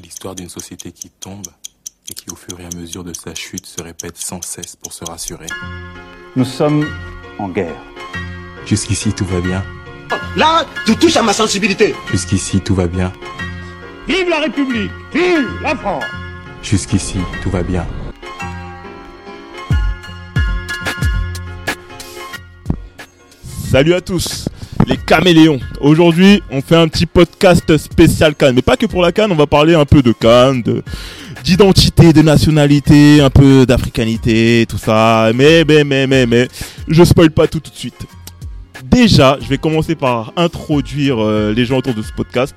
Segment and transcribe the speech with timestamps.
[0.00, 1.46] C'est l'histoire d'une société qui tombe
[2.08, 4.94] et qui, au fur et à mesure de sa chute, se répète sans cesse pour
[4.94, 5.44] se rassurer.
[6.36, 6.88] Nous sommes
[7.38, 7.76] en guerre.
[8.64, 9.62] Jusqu'ici, tout va bien.
[10.36, 11.94] Là, tu touches à ma sensibilité.
[12.10, 13.12] Jusqu'ici, tout va bien.
[14.08, 16.04] Vive la République Vive la France
[16.62, 17.86] Jusqu'ici, tout va bien.
[23.70, 24.48] Salut à tous,
[24.86, 25.60] les caméléons.
[25.80, 29.36] Aujourd'hui, on fait un petit podcast spécial Cannes, mais pas que pour la Cannes, on
[29.36, 30.82] va parler un peu de Cannes, de-
[31.44, 35.30] d'identité, de nationalité, un peu d'africanité, tout ça.
[35.34, 36.48] Mais, mais, mais, mais, mais,
[36.88, 38.06] je spoil pas tout de suite.
[38.84, 42.56] Déjà, je vais commencer par introduire euh, les gens autour de ce podcast.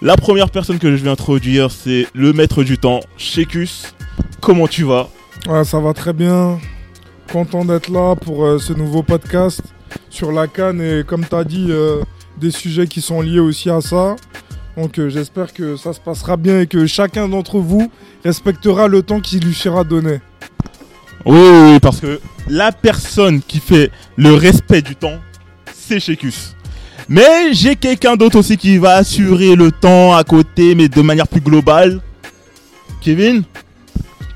[0.00, 3.94] La première personne que je vais introduire, c'est le maître du temps, Shekus.
[4.40, 5.08] Comment tu vas?
[5.48, 6.58] Ouais, ça va très bien.
[7.32, 9.62] Content d'être là pour euh, ce nouveau podcast
[10.10, 12.02] sur la canne et comme tu as dit, euh,
[12.38, 14.16] des sujets qui sont liés aussi à ça.
[14.76, 17.90] Donc euh, j'espère que ça se passera bien et que chacun d'entre vous
[18.24, 20.20] respectera le temps qui lui sera donné.
[21.24, 25.18] Oui, oui, oui, parce que la personne qui fait le respect du temps,
[25.72, 26.56] c'est Shekus.
[27.08, 31.28] Mais j'ai quelqu'un d'autre aussi qui va assurer le temps à côté, mais de manière
[31.28, 32.00] plus globale.
[33.00, 33.42] Kevin?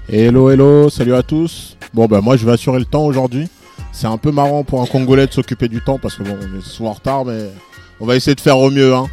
[0.08, 1.76] Hello, hello, salut à tous.
[1.94, 3.48] Bon, bah, moi, je vais assurer le temps aujourd'hui.
[3.98, 6.58] C'est un peu marrant pour un Congolais de s'occuper du temps parce que bon, on
[6.58, 7.48] est souvent en retard, mais
[7.98, 8.94] on va essayer de faire au mieux.
[8.94, 9.06] Hein.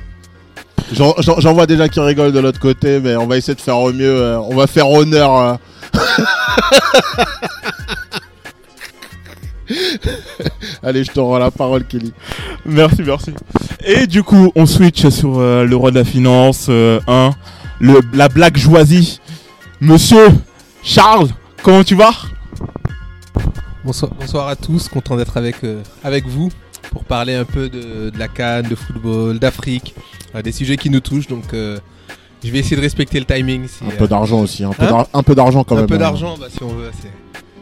[0.91, 3.93] J'en- vois déjà qui rigolent de l'autre côté, mais on va essayer de faire au
[3.93, 4.13] mieux.
[4.13, 5.37] euh, on va faire honneur.
[5.37, 5.55] euh.
[10.83, 12.11] Allez, je te rends la parole, Kelly.
[12.65, 13.33] Merci, merci.
[13.85, 17.31] Et du coup, on switch sur euh, le roi de la finance, 1,
[17.79, 19.21] le, la blague choisie.
[19.79, 20.27] Monsieur
[20.83, 21.29] Charles,
[21.63, 22.11] comment tu vas?
[23.85, 26.49] Bonsoir, bonsoir à tous, content d'être avec, euh, avec vous
[26.91, 29.93] pour parler un peu de, de la Cannes, de football, d'Afrique,
[30.35, 31.27] euh, des sujets qui nous touchent.
[31.27, 31.79] Donc, euh,
[32.43, 33.67] je vais essayer de respecter le timing.
[33.67, 34.63] Si, Un euh, peu d'argent aussi.
[34.63, 35.87] Un peu Hein d'ar- un peu d'argent quand un même.
[35.87, 35.99] peu hein.
[35.99, 36.91] d'argent, bah, si on veut.
[37.01, 37.09] c'est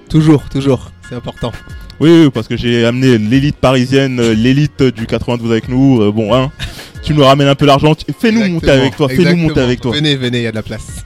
[0.09, 1.51] Toujours, toujours, c'est important.
[1.99, 6.01] Oui, oui, parce que j'ai amené l'élite parisienne, l'élite du 92 avec nous.
[6.01, 6.51] euh, bon, hein,
[7.03, 7.95] tu nous ramènes un peu l'argent.
[7.95, 9.91] tu- Fais-nous monter avec toi, fais-nous monter avec toi.
[9.93, 11.03] Venez, venez, il y a de la place.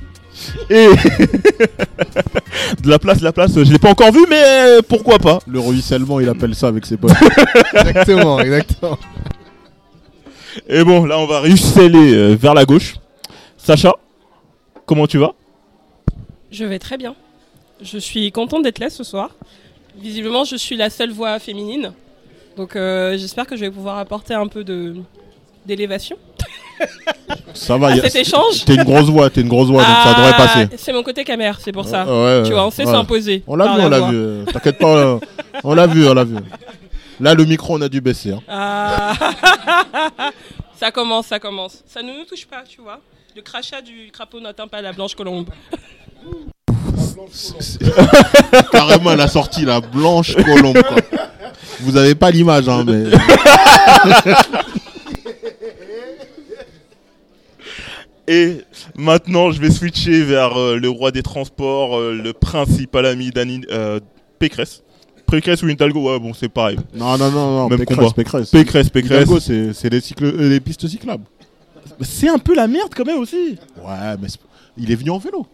[0.70, 0.88] Et
[2.81, 5.40] de la place, de la place, je l'ai pas encore vu, mais euh, pourquoi pas
[5.48, 7.12] Le ruissellement, il appelle ça avec ses potes.
[7.74, 8.98] exactement, exactement.
[10.68, 12.96] Et bon, là, on va ruisseler euh, vers la gauche.
[13.58, 13.94] Sacha,
[14.86, 15.34] comment tu vas?
[16.52, 17.16] Je vais très bien.
[17.81, 19.32] Je suis contente d'être là ce soir.
[19.97, 21.94] Visiblement, je suis la seule voix féminine.
[22.56, 24.96] Donc euh, j'espère que je vais pouvoir apporter un peu de
[25.66, 26.18] d'élévation
[27.53, 28.66] Ça va, à y a- cet échange.
[28.66, 30.68] T'es une grosse voix, t'es une grosse voix, donc ça devrait Ah, passer.
[30.78, 32.06] C'est mon côté camère, c'est pour ça.
[32.06, 33.44] Ouais, tu vois, on sait s'imposer.
[33.47, 34.16] On l'a vu, on l'a vu.
[34.16, 35.19] euh, T'inquiète pas,
[35.64, 36.35] on l'a vu, on l'a vu.
[37.22, 38.34] Là, le micro, on a dû baisser.
[38.34, 38.41] hein.
[38.50, 39.14] Ah.
[40.80, 41.81] ça commence, ça commence.
[41.88, 43.00] Ça ne nous touche pas, tu vois.
[43.35, 45.47] Le crachat du crapaud n'atteint pas la blanche colombe.
[48.72, 50.81] Carrément, elle a sorti la blanche colombe.
[50.81, 50.97] quoi.
[51.81, 53.03] Vous avez pas l'image, hein, mais.
[58.28, 58.62] Et
[58.97, 63.62] maintenant, je vais switcher vers euh, le roi des transports, euh, le principal ami d'Annie
[63.72, 64.00] euh,
[64.40, 64.81] Pécresse.
[65.30, 66.78] Pécresse ou Hidalgo, ouais, bon, c'est pareil.
[66.96, 67.69] Non, non, non, non.
[67.69, 68.12] Même Pécresse, combat.
[68.16, 68.50] Pécresse.
[68.50, 69.22] Pécresse, Pécresse.
[69.24, 71.24] Hidalgo, c'est c'est les, cycles- euh, les pistes cyclables.
[72.02, 73.58] C'est un peu la merde quand même aussi.
[73.84, 74.40] Ouais, mais c'est-
[74.78, 75.46] il est venu en vélo.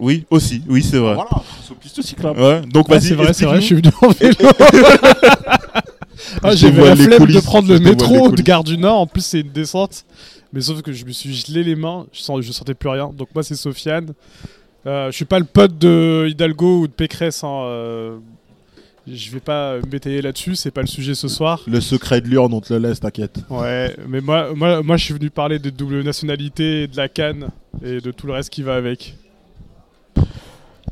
[0.00, 1.14] Oui, aussi, oui, c'est vrai.
[1.14, 1.30] Voilà,
[1.64, 2.40] c'est aux pistes cyclables.
[2.40, 4.34] Ouais, donc Ouais, vas-y, c'est vrai, c'est vrai, je suis venu en vélo.
[6.42, 8.42] ah, dévoile la flemme de prendre le métro de.
[8.42, 9.00] Gare du Nord.
[9.00, 10.04] En plus, c'est une descente.
[10.54, 12.06] Mais sauf que je me suis gelé les mains.
[12.12, 13.10] Je, sens, je sentais plus rien.
[13.12, 14.14] Donc, moi, c'est Sofiane.
[14.86, 17.42] Euh, je suis pas le pote de Hidalgo ou de Pécresse.
[17.42, 18.18] Hein, euh,
[19.08, 20.54] je vais pas m'étayer là-dessus.
[20.54, 21.62] C'est pas le sujet ce soir.
[21.66, 23.40] Le secret de l'urne, on te le laisse, t'inquiète.
[23.50, 27.48] Ouais, mais moi, moi, moi, je suis venu parler de double nationalité, de la canne
[27.84, 29.16] et de tout le reste qui va avec.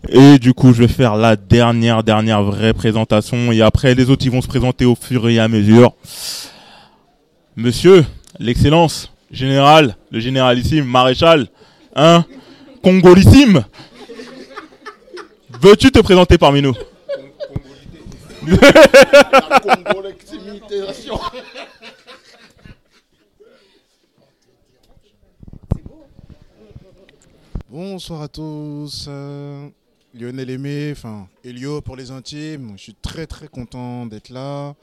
[0.08, 3.52] Et du coup, je vais faire la dernière, dernière vraie présentation.
[3.52, 5.94] Et après, les autres, ils vont se présenter au fur et à mesure.
[7.54, 8.04] Monsieur,
[8.40, 11.48] l'excellence, général, le généralissime, maréchal,
[11.96, 12.24] hein,
[12.82, 13.64] congolissime.
[15.60, 16.74] Veux-tu te présenter parmi nous?
[27.68, 29.06] Bonsoir à tous.
[29.08, 29.68] euh,
[30.14, 32.74] Lionel Aimé, enfin Elio pour les intimes.
[32.76, 34.74] Je suis très très content d'être là,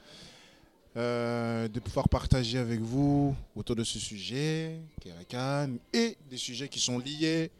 [0.96, 4.80] euh, de pouvoir partager avec vous autour de ce sujet,
[5.28, 7.52] Cannes, et des sujets qui sont liés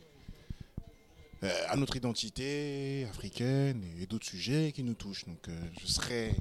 [1.44, 5.26] euh, à notre identité africaine et d'autres sujets qui nous touchent.
[5.26, 6.34] Donc euh, je serai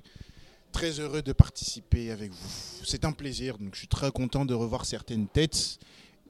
[0.72, 2.84] très heureux de participer avec vous.
[2.84, 5.78] C'est un plaisir, donc je suis très content de revoir certaines têtes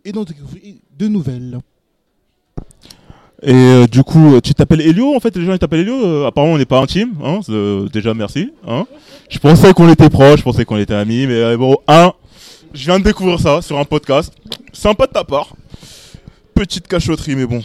[0.04, 1.60] et découvrir de nouvelles.
[3.42, 5.96] Et euh, du coup, euh, tu t'appelles Elio en fait, les gens ils t'appellent Elio.
[6.06, 7.14] euh, apparemment, on n'est pas intime.
[7.24, 8.52] Hein, euh, déjà, merci.
[8.68, 8.86] Hein.
[9.30, 12.12] Je pensais qu'on était proches, je pensais qu'on était amis, mais bon, un,
[12.74, 14.34] je viens de découvrir ça sur un podcast.
[14.74, 15.56] Sympa de ta part.
[16.54, 17.64] Petite cachotterie, mais bon.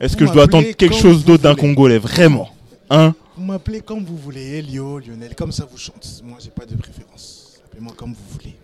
[0.00, 1.54] Est-ce que je dois attendre quelque chose d'autre d'un.
[1.56, 2.48] Congolais Vraiment
[2.88, 3.14] Hein?
[3.36, 6.22] Vous m'appelez comme vous voulez, Elio, Lionel, comme ça vous chante.
[6.24, 7.60] Moi, j'ai pas de préférence.
[7.66, 8.54] Appelez-moi comme vous voulez.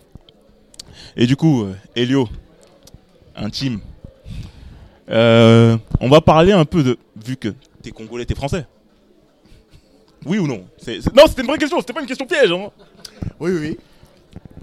[1.17, 1.67] Et du coup,
[1.97, 2.29] Elio,
[3.37, 3.81] intime.
[5.11, 6.99] Euh, on va parler un peu de.
[7.17, 8.67] Vu que t'es congolais, t'es français.
[10.25, 10.65] Oui ou non?
[11.15, 12.51] Non, c'était une vraie question, c'était pas une question piège.
[12.51, 12.71] Hein.
[13.39, 13.79] Oui, oui.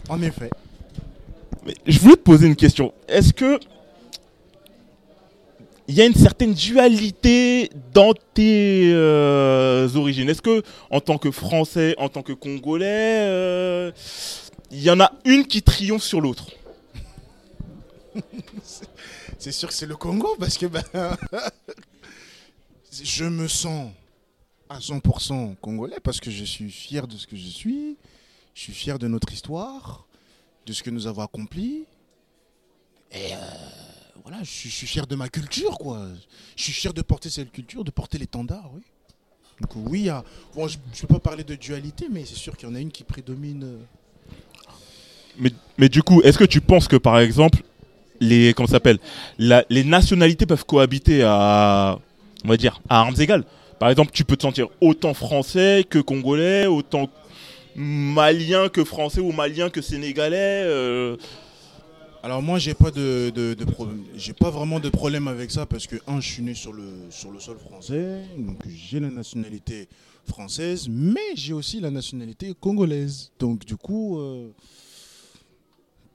[0.09, 0.49] En effet.
[1.65, 2.93] Mais je voulais te poser une question.
[3.07, 3.59] Est-ce que.
[5.87, 10.29] Il y a une certaine dualité dans tes euh, origines?
[10.29, 13.91] Est-ce que, en tant que Français, en tant que Congolais, euh,
[14.71, 16.45] il y en a une qui triomphe sur l'autre?
[19.41, 20.83] C'est sûr que c'est le Congo parce que ben,
[23.03, 23.91] je me sens
[24.69, 27.97] à 100% congolais parce que je suis fier de ce que je suis.
[28.53, 30.05] Je suis fier de notre histoire,
[30.67, 31.85] de ce que nous avons accompli.
[33.11, 33.37] Et euh,
[34.21, 36.05] voilà, je suis, fier de ma culture, quoi.
[36.55, 38.83] Je suis fier de porter cette culture, de porter l'étendard, oui.
[39.59, 40.07] Donc oui,
[40.53, 42.79] bon, je ne peux pas parler de dualité, mais c'est sûr qu'il y en a
[42.79, 43.79] une qui prédomine.
[45.39, 47.63] Mais, mais du coup, est-ce que tu penses que par exemple,
[48.21, 48.69] les comment
[49.69, 51.99] les nationalités peuvent cohabiter à,
[52.45, 53.43] on va dire, à armes égales.
[53.79, 57.09] Par exemple, tu peux te sentir autant français que congolais, autant
[57.75, 60.63] malien que français ou malien que sénégalais.
[60.65, 61.17] euh,
[62.23, 63.33] Alors moi j'ai pas de,
[64.15, 67.07] j'ai pas vraiment de problème avec ça parce que un je suis né sur le
[67.09, 69.89] sur le sol français, donc j'ai la nationalité
[70.27, 73.31] française, mais j'ai aussi la nationalité congolaise.
[73.39, 74.49] Donc du coup, euh,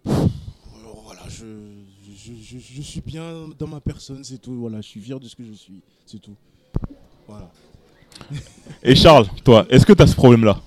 [0.04, 1.44] voilà, je,
[2.26, 4.54] je, je- je suis bien dans ma personne, c'est tout.
[4.54, 6.34] Voilà, je suis fier de ce que je suis, c'est tout.
[7.28, 7.50] Voilà.
[8.82, 10.60] Et Charles, toi, est-ce que tu as ce problème-là?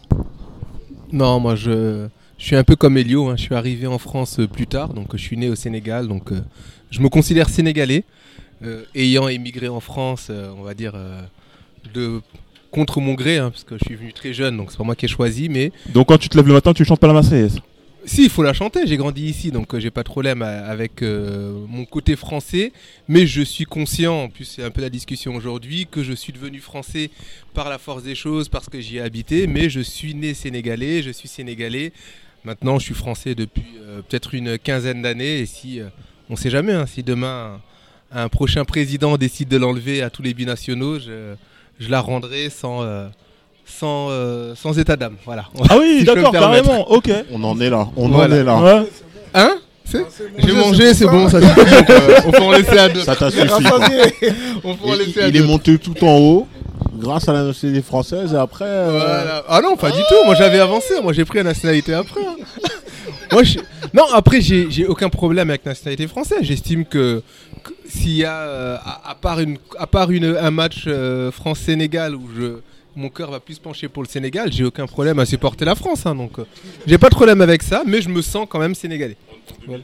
[1.12, 2.08] Non, moi je,
[2.38, 3.30] je suis un peu comme Elio.
[3.30, 3.36] hein.
[3.36, 6.08] Je suis arrivé en France euh, plus tard, donc euh, je suis né au Sénégal,
[6.08, 6.42] donc euh,
[6.92, 8.04] je me considère sénégalais,
[8.64, 11.22] euh, ayant émigré en France, euh, on va dire euh,
[11.94, 12.22] de
[12.72, 14.96] contre mon gré, hein, parce que je suis venu très jeune, donc c'est pas moi
[14.96, 17.14] qui ai choisi, mais Donc quand tu te lèves le matin, tu chantes pas la
[17.14, 17.60] Marseillaise?
[18.10, 18.88] Si, il faut la chanter.
[18.88, 22.74] J'ai grandi ici, donc euh, j'ai pas de problème avec euh, mon côté français.
[23.08, 26.34] Mais je suis conscient, en plus c'est un peu la discussion aujourd'hui, que je suis
[26.34, 27.12] devenu français
[27.54, 29.48] par la force des choses, parce que j'y ai habité.
[29.48, 31.94] Mais je suis né sénégalais, je suis sénégalais.
[32.44, 35.40] Maintenant, je suis français depuis euh, peut-être une quinzaine d'années.
[35.40, 35.90] Et si, euh,
[36.30, 37.62] on sait jamais, hein, si demain
[38.12, 41.36] un, prochain président décide de l'enlever à tous les binationaux, je,
[41.80, 42.82] je la rendrai sans.
[42.82, 43.08] euh,
[43.70, 45.46] sans, euh, sans état d'âme, voilà.
[45.70, 46.64] Ah oui, Si je peux me d'accord, permettre.
[46.68, 47.10] carrément, ok.
[47.32, 48.36] On en est là, on Voilà.
[48.36, 48.58] en est là.
[48.62, 48.90] Ouais.
[49.34, 49.52] Hein?
[49.86, 50.06] C'est-
[50.38, 51.42] J'ai mangé, c'est bon, ça.
[51.42, 51.70] ça suffit.
[51.76, 53.02] donc, euh, on peut en laisser à deux.
[53.02, 53.48] Ça t'a suffi.
[53.48, 53.80] quoi.
[54.64, 55.46] On peut en Il, laisser à il est deux.
[55.48, 56.48] monté tout en haut
[56.96, 58.66] grâce à la nationalité française et après.
[58.66, 59.44] euh, Voilà.
[59.50, 60.26] Ah non, pas du tout.
[60.26, 60.94] Moi j'avais avancé.
[61.02, 62.22] Moi j'ai pris la nationalité après.
[62.22, 62.36] hein.
[63.32, 63.60] Moi, je-
[63.94, 66.40] Non, après j'ai j'ai aucun problème avec la nationalité française.
[66.44, 67.24] J'estime que,
[67.64, 71.32] que s'il y a, euh, à, à part, une, à part une, un match euh,
[71.32, 72.60] France-Sénégal où je,
[73.00, 75.76] mon cœur va plus se pencher pour le Sénégal, j'ai aucun problème à supporter la
[75.76, 76.06] France.
[76.06, 76.46] hein, donc euh,
[76.86, 79.18] j'ai pas de problème avec ça, mais je me sens quand même sénégalais.
[79.66, 79.84] Voilà.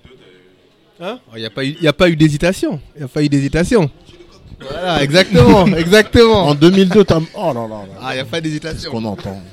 [1.02, 1.20] Hein?
[1.36, 2.80] Il n'y a, pas eu- y a pas eu d'hésitation.
[2.96, 3.90] Il n'y a pas eu d'hésitation.
[4.60, 6.48] Voilà, exactement, exactement.
[6.48, 7.20] En 2002, t'as.
[7.36, 7.80] Oh là là là.
[8.01, 8.92] Ah, il n'y a pas C'est ce d'hésitation.
[8.92, 9.42] qu'on entend?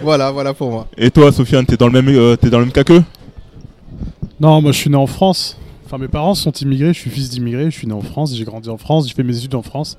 [0.00, 0.86] Voilà, voilà pour moi.
[0.96, 3.02] Et toi, Sofiane, t'es dans le même, euh, t'es dans le même cas qu'eux
[4.40, 5.56] Non, moi je suis né en France.
[5.84, 8.44] Enfin, mes parents sont immigrés, je suis fils d'immigrés, je suis né en France, j'ai
[8.44, 9.96] grandi en France, j'ai fait mes études en France.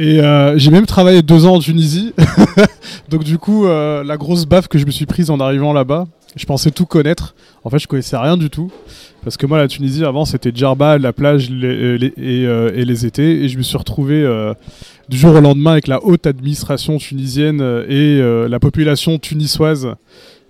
[0.00, 2.14] Et euh, j'ai même travaillé deux ans en Tunisie.
[3.10, 6.06] Donc du coup, euh, la grosse baffe que je me suis prise en arrivant là-bas,
[6.36, 7.34] je pensais tout connaître.
[7.64, 8.72] En fait, je connaissais rien du tout.
[9.22, 13.44] Parce que moi, la Tunisie, avant, c'était Djerba, la plage euh, et les étés.
[13.44, 14.26] Et je me suis retrouvé
[15.10, 19.96] du jour au lendemain avec la haute administration tunisienne et la population tunisoise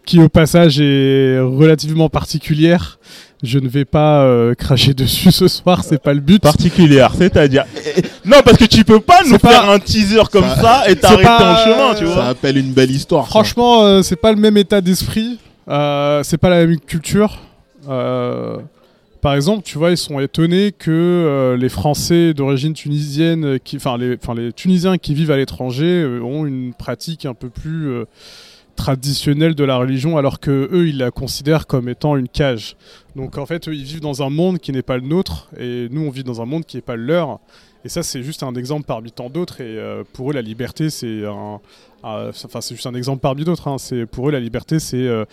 [0.07, 3.01] qui au passage est relativement particulière.
[3.43, 6.43] Je ne vais pas euh, cracher dessus ce soir, c'est pas le but.
[6.43, 7.65] Particulière, c'est-à-dire.
[7.77, 10.57] Eh, eh, Non, parce que tu peux pas nous pas- faire un teaser comme Ça-
[10.61, 12.25] ça, et t'arrêter pas- en chemin, tu Ça vois.
[12.27, 13.25] appelle une belle histoire.
[13.25, 13.31] ça.
[13.31, 17.39] Franchement, euh, c'est pas le même état d'esprit, euh, c'est pas la même culture.
[17.89, 18.59] Euh,
[19.23, 23.97] par exemple, tu vois, ils sont étonnés que euh, les Français d'origine tunisienne, qui, enfin
[23.99, 24.19] les,
[24.53, 28.05] Tunisiens qui vivent à l'étranger, euh, ont une pratique un peu plus euh,
[28.77, 32.77] traditionnelle de la religion, alors que eux, ils la considèrent comme étant une cage.
[33.17, 35.89] Donc en fait, eux, ils vivent dans un monde qui n'est pas le nôtre, et
[35.91, 37.41] nous, on vit dans un monde qui n'est pas le leur.
[37.85, 39.61] Et ça, c'est juste un exemple parmi tant d'autres.
[39.63, 41.61] Et euh, pour eux, la liberté, c'est un,
[42.03, 43.69] enfin, c'est juste un exemple parmi d'autres.
[43.69, 43.79] hein.
[43.79, 45.25] C'est pour eux, la liberté, c'est euh,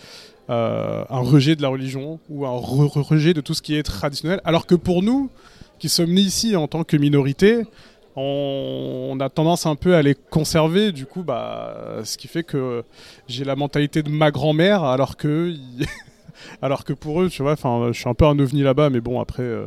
[0.48, 3.74] euh, un rejet de la religion ou un re- re- rejet de tout ce qui
[3.74, 4.40] est traditionnel.
[4.44, 5.30] Alors que pour nous,
[5.78, 7.64] qui sommes nés ici en tant que minorité,
[8.18, 10.92] on, a tendance un peu à les conserver.
[10.92, 12.84] Du coup, bah, ce qui fait que
[13.28, 15.54] j'ai la mentalité de ma grand-mère, alors que,
[16.62, 19.20] alors que pour eux, tu vois, je suis un peu un ovni là-bas, mais bon,
[19.20, 19.42] après.
[19.42, 19.66] euh,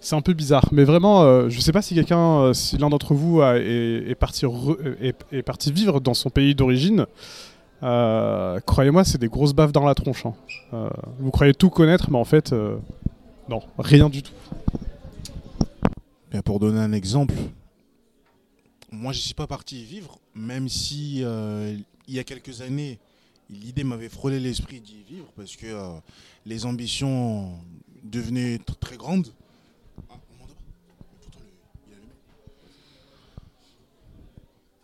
[0.00, 2.88] c'est un peu bizarre, mais vraiment, euh, je sais pas si quelqu'un, euh, si l'un
[2.88, 7.06] d'entre vous est, parti vivre dans son pays d'origine.
[7.82, 10.24] Euh, Croyez-moi, c'est des grosses baffes dans la tronche.
[10.26, 10.90] hein.
[11.18, 12.54] Vous croyez tout connaître, mais en fait,
[13.48, 14.32] non, rien du tout.
[16.44, 17.34] Pour donner un exemple,
[18.92, 22.98] moi je suis pas parti y vivre, même si euh, il y a quelques années,
[23.50, 25.98] l'idée m'avait frôlé l'esprit d'y vivre parce que euh,
[26.44, 27.58] les ambitions
[28.04, 29.32] devenaient tr- très grandes.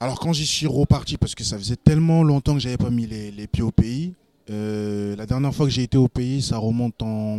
[0.00, 3.06] Alors quand j'y suis reparti, parce que ça faisait tellement longtemps que j'avais pas mis
[3.06, 4.14] les, les pieds au pays,
[4.50, 7.38] euh, la dernière fois que j'ai été au pays, ça remonte en,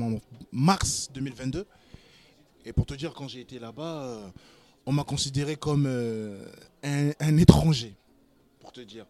[0.00, 0.10] en
[0.52, 1.66] mars 2022.
[2.70, 4.28] Et pour te dire, quand j'ai été là-bas, euh,
[4.86, 6.40] on m'a considéré comme euh,
[6.84, 7.96] un, un étranger.
[8.60, 9.06] Pour te dire.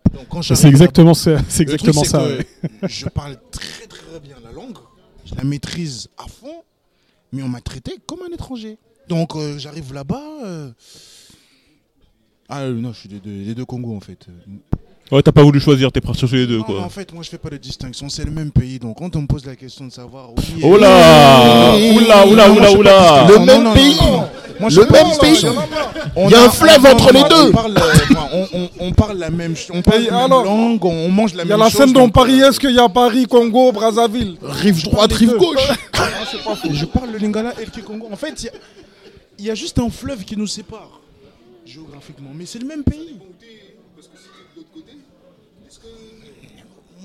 [0.55, 2.26] C'est exactement ça- c'est le truc, exactement ça,
[2.88, 4.79] Je parle très très bien la langue,
[5.26, 6.62] je la maîtrise à fond,
[7.33, 8.79] mais on m'a traité comme un étranger.
[9.09, 10.23] Donc euh, j'arrive là-bas.
[10.47, 10.73] euh,
[12.49, 14.26] Ah non, je suis des deux, des deux Congos en fait.
[15.12, 16.81] Ouais, t'as pas voulu choisir, t'es parti sur les deux, Non, quoi.
[16.83, 18.79] en fait, moi je fais pas de distinction, c'est le même pays.
[18.79, 20.31] Donc quand on me pose la question de savoir.
[20.37, 24.07] Oui, Oh là Oula, oula, oula, oula Le Le même même pays pays
[24.61, 25.47] Le même pays
[26.26, 27.49] Il y a un fleuve entre les deux.
[27.49, 30.45] On parle, euh, on, on- on parle la même on parle Et la même alors
[30.45, 31.81] langue, on, on mange la Il y a même la chose.
[31.81, 35.57] scène dont donc, Paris est-ce qu'il y a Paris, Congo, Brazzaville Rive droite, rive gauche.
[35.95, 36.69] Ah, c'est pas faux.
[36.73, 38.09] Je parle le Lingala et le Kikongo.
[38.12, 38.49] En fait,
[39.38, 41.00] il y y, a juste un fleuve qui nous sépare
[41.67, 43.17] géographiquement, mais c'est le même pays.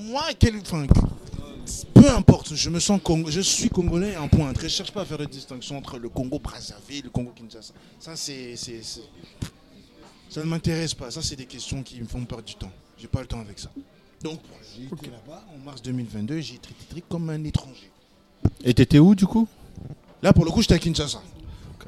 [0.06, 0.86] Moi, quel, enfin,
[1.94, 4.52] peu importe, je me sens Congo, je suis congolais en point.
[4.62, 7.74] Je cherche pas à faire de distinction entre le Congo Brazzaville, le Congo Kinshasa.
[8.00, 11.10] Ça, c'est, ça ne m'intéresse pas.
[11.12, 12.72] Ça, c'est des questions qui me font perdre du temps.
[12.98, 13.70] J'ai pas le temps avec ça.
[14.24, 14.40] Donc,
[14.76, 16.40] j'ai été là-bas en mars 2022.
[16.40, 17.90] J'ai été traité comme un étranger.
[18.64, 19.48] Et t'étais où du coup?
[20.22, 21.22] Là, pour le coup, j'étais à Kinshasa.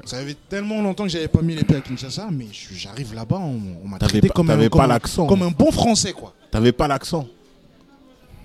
[0.04, 3.38] Ça fait tellement longtemps que j'avais pas mis les pieds à Kinshasa, mais j'arrive là-bas,
[3.38, 4.88] on, on m'a traité pas- comme, un, comme, pas un-
[5.26, 6.32] comme un bon français, quoi.
[6.52, 7.26] T'avais pas l'accent.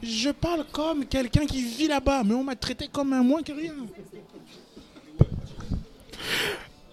[0.04, 3.54] Je parle comme quelqu'un qui vit là-bas, mais on m'a traité comme un moins que
[3.54, 3.74] rien.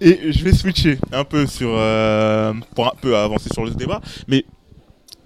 [0.01, 1.71] Et je vais switcher un peu sur.
[1.75, 4.01] euh, pour un peu avancer sur le débat.
[4.29, 4.45] Mais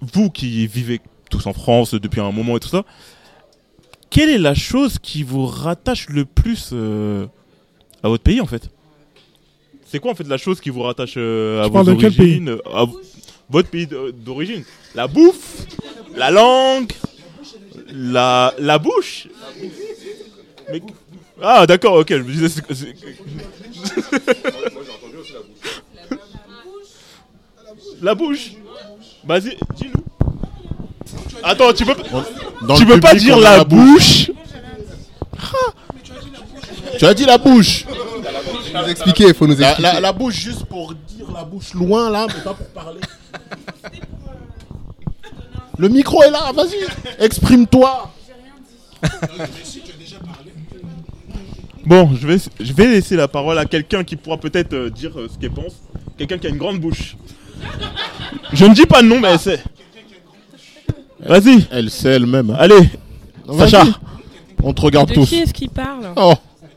[0.01, 0.99] vous qui vivez
[1.29, 2.83] tous en France depuis un moment et tout ça,
[4.09, 7.27] quelle est la chose qui vous rattache le plus euh,
[8.03, 8.69] à votre pays en fait?
[9.85, 12.57] C'est quoi en fait la chose qui vous rattache euh, à vos origines?
[12.73, 12.85] À
[13.49, 14.63] Votre pays d'origine?
[14.95, 15.67] La bouffe?
[16.15, 16.91] La langue?
[17.93, 19.27] La, la bouche
[20.71, 20.81] Mais-
[21.41, 22.49] Ah d'accord, ok, je me disais.
[22.49, 22.95] c'est- c'est-
[28.01, 28.51] La bouche
[29.25, 30.03] Vas-y, dis-nous.
[31.43, 31.95] Attends, tu peux,
[32.67, 34.29] Dans tu le peux pas public, dire on a la, la bouche.
[36.99, 37.85] Tu as dit la bouche.
[37.85, 39.93] Faut nous expliquer, faut nous La, expliquer.
[39.93, 42.99] la- la bouche juste pour dire la bouche loin là, mais pas pour parler.
[45.77, 48.11] Le micro est là, vas-y, exprime-toi.
[51.85, 55.11] Bon, je vais, je vais laisser la parole à quelqu'un qui pourra peut-être euh, dire
[55.19, 55.73] euh, ce qu'il pense.
[56.17, 57.15] Quelqu'un qui a une grande bouche.
[58.53, 59.61] Je ne dis pas de nom, mais elle sait.
[61.19, 61.65] Vas-y.
[61.71, 62.55] Elle sait elle-même.
[62.57, 62.89] Allez,
[63.45, 63.69] Vas-y.
[63.69, 63.83] Sacha.
[64.63, 65.29] On te regarde De tous.
[65.29, 66.33] qui est-ce qui parle Oh.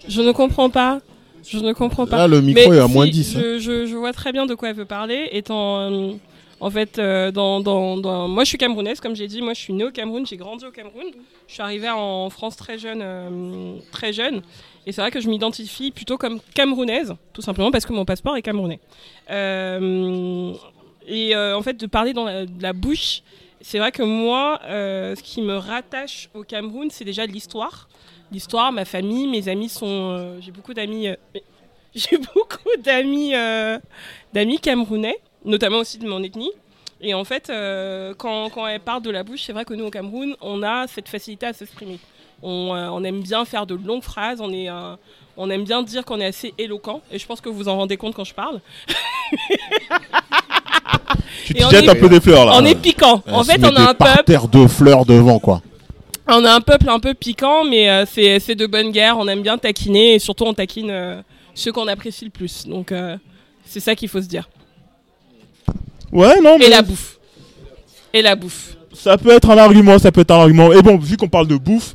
[0.09, 1.01] Je ne comprends pas.
[1.49, 2.19] Je ne comprends pas.
[2.19, 3.41] Là, le micro Mais est à si, moins 10, hein.
[3.43, 5.29] Je, je- je vois très bien de quoi elle veut parler.
[5.33, 6.13] Étant, euh,
[6.61, 9.43] en fait, euh, moi je suis camerounaise, comme j'ai dit.
[9.43, 11.07] Moi je suis née au Cameroun, j'ai grandi au Cameroun.
[11.47, 13.01] Je suis arrivée en France très jeune.
[13.03, 14.43] euh, très jeune.
[14.87, 18.37] Et c'est vrai que je m'identifie plutôt comme camerounaise, tout simplement parce que mon passeport
[18.37, 18.81] est camerounais.
[19.31, 20.53] Euh,
[21.07, 23.23] et en fait, de parler dans la, de la bouche,
[23.61, 27.89] c'est vrai que moi, ce qui me rattache au Cameroun, c'est déjà l'histoire.
[28.33, 30.39] L'histoire, ma famille, mes amis sont.
[30.41, 31.09] j'ai beaucoup d'amis.
[31.95, 33.33] j'ai beaucoup d'amis,
[34.33, 36.51] d'amis camerounais, notamment aussi de mon ethnie.
[37.01, 39.85] Et en fait, euh, quand, quand elle parle de la bouche, c'est vrai que nous
[39.87, 41.99] au Cameroun, on a cette facilité à s'exprimer.
[42.43, 44.95] On, euh, on aime bien faire de longues phrases, on, est, euh,
[45.37, 47.01] on aime bien dire qu'on est assez éloquent.
[47.13, 48.61] Et je pense que vous en rendez compte quand je parle.
[51.45, 52.53] Tu te jettes est- un peu des fleurs là.
[52.57, 53.23] On est piquant.
[53.31, 54.33] En fait, on a un peuple.
[54.51, 55.63] de fleurs devant quoi.
[56.27, 59.17] On a un peuple un peu piquant, mais c'est c'est de bonne guerre.
[59.19, 61.23] On aime bien taquiner et surtout on taquine
[61.55, 62.67] ceux qu'on apprécie le plus.
[62.67, 62.93] Donc
[63.65, 64.49] c'est ça qu'il faut se dire.
[66.13, 66.67] Ouais, non, mais.
[66.67, 67.19] Et la bouffe.
[68.13, 68.77] Et la bouffe.
[68.95, 70.73] Ça peut être un argument, ça peut être un argument.
[70.73, 71.95] Et bon, vu qu'on parle de bouffe,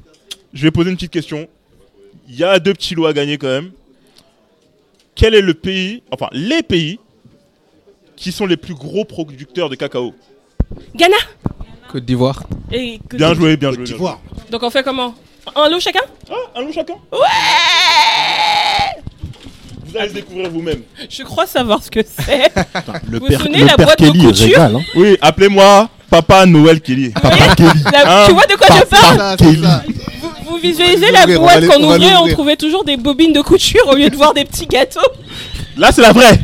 [0.54, 1.48] je vais poser une petite question.
[2.30, 3.72] Il y a deux petits lots à gagner quand même.
[5.16, 7.00] quel est le pays, enfin les pays,
[8.16, 10.14] qui sont les plus gros producteurs de cacao?
[10.96, 11.18] Ghana
[11.92, 12.44] Côte d'Ivoire.
[12.72, 13.84] Et Bien joué, bien joué.
[13.84, 14.10] bien joué.
[14.50, 15.14] Donc on fait comment?
[15.56, 16.00] Un lot chacun?
[16.56, 16.96] Un lot chacun?
[17.12, 17.20] Ouais
[19.94, 20.82] Vous allez le découvrir vous-même.
[21.08, 22.52] Je crois savoir ce que c'est.
[23.12, 24.82] Le vous vous souvenez la boîte de couture hein.
[24.96, 27.10] Oui, appelez-moi Papa Noël Kelly.
[27.12, 27.70] Papa Kelly.
[27.92, 29.62] La- tu vois de quoi je parle Papa Kelly.
[30.20, 32.34] Vous, vous visualisez la l'ouvrir, on boîte qu'on l'ouvrir, on va ouvrait, on l'ouvrir.
[32.34, 35.00] trouvait toujours des bobines de couture au lieu de voir des petits gâteaux.
[35.78, 36.40] Là, c'est la vraie.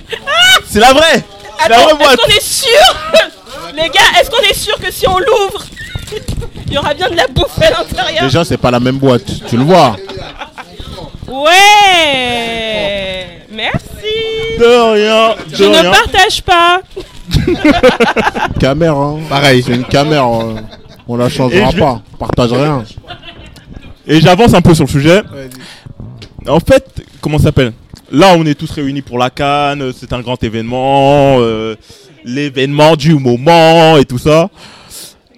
[0.67, 1.23] C'est la vraie.
[1.63, 2.19] C'est la Attends, vraie est-ce boîte.
[2.21, 2.95] qu'on est sûr
[3.75, 5.65] Les gars, est-ce qu'on est sûr que si on l'ouvre,
[6.67, 9.23] il y aura bien de la bouffe à l'intérieur Déjà, c'est pas la même boîte.
[9.47, 9.95] Tu le vois.
[11.29, 15.35] Ouais Merci De rien.
[15.51, 16.81] Je ne partage pas
[18.59, 18.95] Caméra.
[19.05, 19.19] Hein.
[19.29, 19.63] Pareil.
[19.65, 20.27] C'est une caméra.
[20.43, 20.55] euh,
[21.07, 22.01] On la Et changera je- pas.
[22.17, 22.83] Partage rien.
[24.07, 25.21] Et j'avance un peu sur le sujet.
[26.47, 27.73] En fait, comment ça s'appelle?
[28.11, 29.91] Là, on est tous réunis pour la Cannes.
[29.97, 31.75] C'est un grand événement, euh,
[32.25, 34.49] l'événement du moment et tout ça.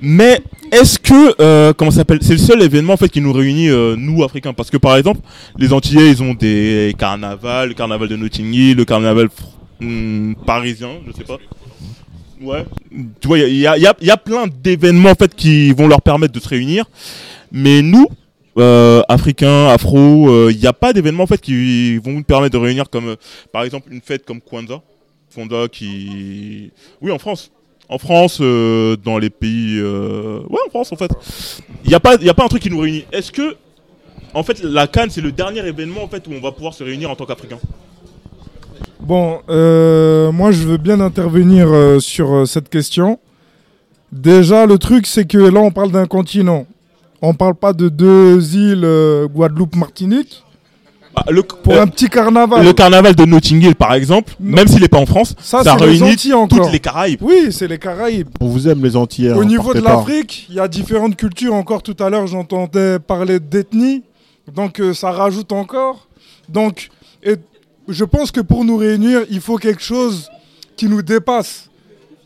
[0.01, 0.41] Mais
[0.71, 3.95] est-ce que euh, comment s'appelle C'est le seul événement en fait qui nous réunit euh,
[3.97, 4.53] nous Africains?
[4.53, 5.19] Parce que par exemple
[5.57, 9.29] les Antillais ils ont des carnavals, le carnaval de Notting Hill, le carnaval
[9.79, 11.37] hmm, parisien, je sais pas.
[12.41, 12.65] Ouais.
[13.19, 15.87] Tu vois, il y a, y a- y a plein d'événements en fait qui vont
[15.87, 16.85] leur permettre de se réunir.
[17.51, 18.07] Mais nous,
[18.57, 22.63] euh, Africains, Afro, il n'y a pas d'événements en fait qui vont nous permettre de
[22.63, 23.15] réunir comme euh,
[23.53, 24.81] par exemple une fête comme Kwanzaa.
[25.35, 27.51] Kwanzaa qui, oui, en France.
[27.91, 31.11] En France, euh, dans les pays, euh, ouais, en France en fait.
[31.83, 33.05] Il n'y a pas, a pas un truc qui nous réunit.
[33.11, 33.55] Est-ce que,
[34.33, 36.83] en fait, la Cannes c'est le dernier événement en fait où on va pouvoir se
[36.83, 37.59] réunir en tant qu'Africains
[39.01, 43.19] Bon, euh, moi je veux bien intervenir euh, sur cette question.
[44.11, 46.65] Déjà, le truc, c'est que là, on parle d'un continent.
[47.21, 49.27] On parle pas de deux îles, euh,
[51.15, 51.63] Guadeloupe, Martinique.
[51.63, 52.63] Pour un petit carnaval.
[52.63, 55.75] Le carnaval de Notting Hill, par exemple, même s'il n'est pas en France, Ça, ça,
[55.77, 56.63] c'est les réunit encore.
[56.63, 57.19] toutes les Caraïbes.
[57.21, 58.29] Oui, c'est les Caraïbes.
[58.39, 59.31] On vous aime les Antillais.
[59.33, 61.53] Au hein, niveau de l'Afrique, il y a différentes cultures.
[61.53, 64.03] Encore tout à l'heure, j'entendais parler d'ethnie.
[64.53, 66.07] Donc, euh, ça rajoute encore.
[66.49, 66.89] Donc,
[67.23, 67.35] et
[67.87, 70.29] je pense que pour nous réunir, il faut quelque chose
[70.75, 71.69] qui nous dépasse.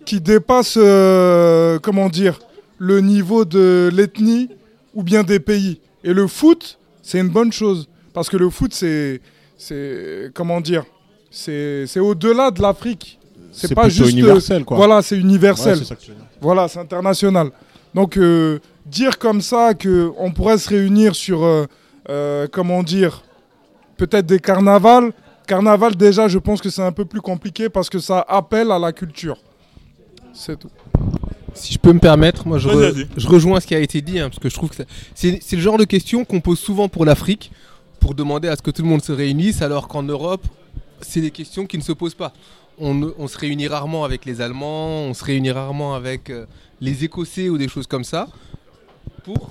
[0.06, 2.40] Qui dépasse, euh, comment dire,
[2.78, 4.50] le niveau de l'ethnie
[4.94, 5.80] ou bien des pays.
[6.04, 7.90] Et le foot, c'est une bonne chose.
[8.16, 9.22] Parce que le foot, c'est.
[9.58, 10.86] c'est comment dire
[11.30, 13.20] C'est c'est au-delà de l'Afrique.
[13.52, 14.12] C'est C'est pas juste.
[14.12, 14.78] universel, quoi.
[14.78, 15.78] Voilà, c'est universel.
[15.78, 15.98] Ouais.
[16.42, 17.52] Voilà, c'est international.
[17.94, 21.66] Donc, euh, dire comme ça qu'on pourrait se réunir sur, euh,
[22.10, 23.22] euh, comment dire,
[23.98, 25.14] peut-être des carnavals.
[25.48, 28.80] Carnaval, déjà, je pense que c'est un peu plus compliqué parce que ça appelle à
[28.80, 29.38] la culture.
[30.34, 30.70] C'est tout.
[31.54, 34.28] Si je peux me permettre, moi je, re- rejoins ce qui a été dit, hein,
[34.30, 37.52] parce que je trouve que c'est le genre de question qu'on pose souvent pour l'Afrique,
[38.06, 40.46] pour demander à ce que tout le monde se réunisse, alors qu'en Europe,
[41.02, 42.34] c'est des questions qui ne se posent pas.
[42.78, 46.46] On, se réunit rarement avec les Allemands, on se réunit rarement avec euh,
[46.82, 48.28] les Écossais ou des choses comme ça.
[49.24, 49.50] Pour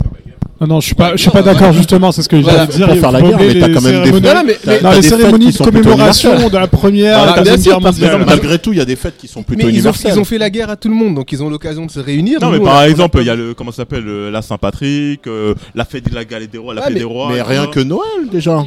[0.61, 2.61] Non, non, je suis pas, je suis pas d'accord justement, c'est ce que Voilà.
[2.67, 2.87] j'allais dire.
[2.87, 4.73] Pour faire la guerre, mais t'as les quand même des cérémonies- fêtes- Non, mais- mais-
[4.75, 8.25] Non, t'as les cérémonies de commémoration de la première guerre mondiale.
[8.25, 10.13] Malgré tout, il y a des fêtes qui sont Mais plutôt ils ont, universelles.
[10.15, 11.99] ils ont fait la guerre à tout le monde, donc ils ont l'occasion de se
[12.01, 12.39] réunir.
[12.41, 15.85] Non, mais par exemple, il y a le comment s'appelle euh, la Saint-Patrick, euh, la
[15.85, 17.31] fête de la galette des rois, la Ouais, fête mais- des rois.
[17.33, 17.81] Mais rien que.
[17.81, 18.65] Noël, déjà.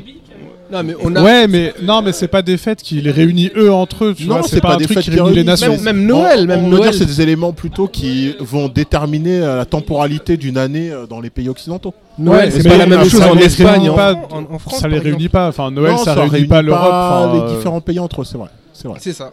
[0.71, 1.23] Non, mais on a.
[1.23, 4.13] Ouais, mais non, mais c'est pas des fêtes qui les réunissent eux entre eux.
[4.13, 5.77] Tu Non, c'est pas, pas un des truc fêtes qui réunit les nations.
[5.79, 6.93] Même Noël, On- même on va Noël.
[6.93, 11.29] c'est des éléments plutôt qui vont déterminer euh, la temporalité d'une année euh, dans les
[11.29, 11.93] pays occidentaux.
[12.19, 14.79] Noël, c'est pas la même ça chose en Espagne, réunit en, pas, en- en France.
[14.79, 15.47] ça les réunit pas.
[15.47, 16.81] Enfin, Noël, Non, ça, réunit pas l'Europe.
[16.91, 18.49] enfin, les euh, différents pays entre eux, c'est vrai.
[18.73, 18.97] C'est vrai.
[19.01, 19.31] C'est ça.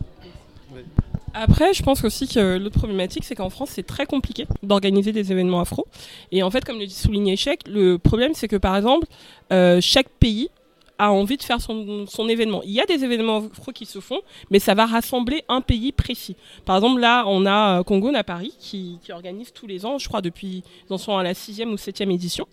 [1.36, 5.32] Après, je pense aussi que l'autre problématique, c'est qu'en France, c'est très compliqué d'organiser des
[5.32, 5.86] événements afro.
[6.30, 9.06] Et en fait, comme le dit souligné Chèque, le problème, c'est que par exemple,
[9.52, 10.48] euh, chaque pays
[10.98, 12.62] a envie de faire son, événement.
[12.64, 15.92] Il y a des événements afro qui se font, mais ça va rassembler un pays
[15.92, 16.36] précis.
[16.64, 20.08] Par exemple, là, on a euh, Congo à Paris qui, organise tous les ans, je
[20.08, 22.46] crois depuis, ils en sont à la sixième ou septième édition.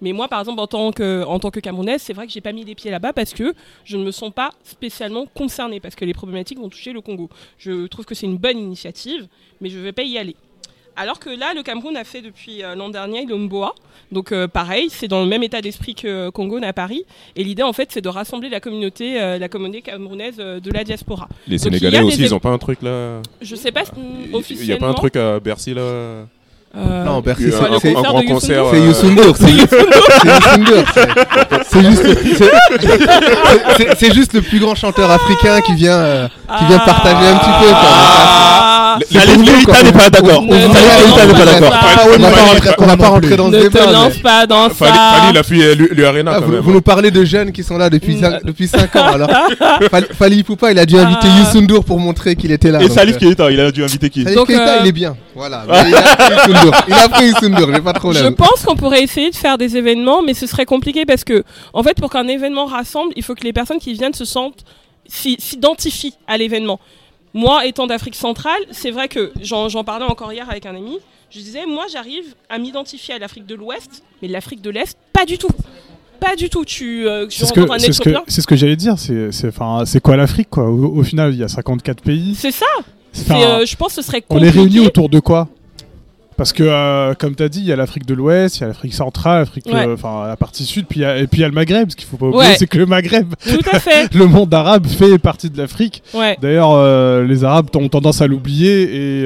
[0.00, 2.40] Mais moi, par exemple, en tant que, en tant que Camerounaise, c'est vrai que j'ai
[2.40, 3.52] pas mis les pieds là-bas parce que
[3.84, 7.28] je ne me sens pas spécialement concernée parce que les problématiques vont toucher le Congo.
[7.58, 9.26] Je trouve que c'est une bonne initiative,
[9.60, 10.36] mais je ne vais pas y aller.
[10.98, 13.74] Alors que là, le Cameroun a fait depuis euh, l'an dernier le Mboa.
[14.10, 17.04] Donc euh, pareil, c'est dans le même état d'esprit que Congo à Paris.
[17.36, 20.70] Et l'idée, en fait, c'est de rassembler la communauté, euh, la communauté camerounaise euh, de
[20.72, 21.28] la diaspora.
[21.46, 24.34] Les Donc, Sénégalais aussi, ils ont pas un truc là Je sais pas Il n'y
[24.34, 24.86] officiellement.
[24.86, 25.82] a pas un truc à Bercy là
[26.76, 28.64] Euh, Non, Bercy, c'est- un, grand concert.
[28.70, 29.76] C'est Youssou N'Dour, c'est Youssou
[30.58, 30.84] N'Dour,
[33.96, 37.50] c'est- juste, le plus grand chanteur africain qui vient, euh, qui vient partager un petit
[37.60, 38.77] peu.
[39.10, 40.42] Salif Keita n'est pas d'accord.
[40.42, 42.74] Ne te n'est pas d'accord.
[42.78, 43.92] on va pas rentrer- dans ce Ne te débat.
[43.92, 45.12] lance mais- pas dans Fali, ça.
[45.20, 46.60] Fali, il a fui lui, lui Arena quand vous, même.
[46.60, 48.20] vous nous parlez de jeunes qui sont là depuis Mm.
[48.20, 49.04] 5 depuis cinq ans.
[49.06, 49.30] Alors,
[50.18, 51.38] Fali, Poupa, il a dû inviter Ah.
[51.40, 52.82] Youssou N'Dour pour montrer qu'il était là.
[52.82, 54.24] Et Salif euh, Keita, il a dû inviter qui?
[54.24, 55.16] Salif Keita, euh, il est bien.
[55.34, 55.64] Voilà.
[55.68, 56.74] Il a pris Youssou N'Dour.
[56.88, 58.34] Il a pris Youssou N'Dour, j'ai pas de Je problème.
[58.34, 61.82] pense qu'on pourrait essayer de faire des événements, mais ce serait compliqué parce que, en
[61.82, 64.64] fait, pour qu'un événement rassemble, il faut que les personnes qui viennent se sentent,
[65.08, 66.80] s'i- s'identifient à l'événement.
[67.34, 70.98] Moi, étant d'Afrique centrale, c'est vrai que j'en parlais encore hier avec un ami.
[71.30, 75.26] Je disais, moi, j'arrive à m'identifier à l'Afrique de l'Ouest, mais l'Afrique de l'Est, pas
[75.26, 75.50] du tout.
[76.20, 76.64] Pas du tout.
[76.64, 78.24] Tu, euh, C'est ce que, c'est ce que, Éthiopien.
[78.26, 78.98] c'est ce que j'allais dire.
[78.98, 80.64] C'est, c'est, enfin, c'est quoi l'Afrique, quoi?
[80.68, 82.34] Au, au final, il y a 54 pays.
[82.34, 82.66] C'est ça.
[83.30, 84.58] Euh, je pense que ce serait on est compliqué.
[84.58, 85.48] réunis autour de quoi?
[86.38, 88.64] Parce que, euh, comme tu as dit, il y a l'Afrique de l'Ouest, il y
[88.64, 89.86] a l'Afrique centrale, l'Afrique, Ouais.
[89.86, 91.52] euh, enfin la partie sud, puis il y a- et puis il y a le
[91.54, 91.90] Maghreb.
[91.90, 92.56] Ce qu'il faut pas oublier, Ouais.
[92.56, 94.08] c'est que le Maghreb, Tout à fait.
[94.14, 96.02] le monde arabe fait partie de l'Afrique.
[96.14, 96.38] Ouais.
[96.40, 99.22] D'ailleurs, euh, les Arabes ont tendance à l'oublier et,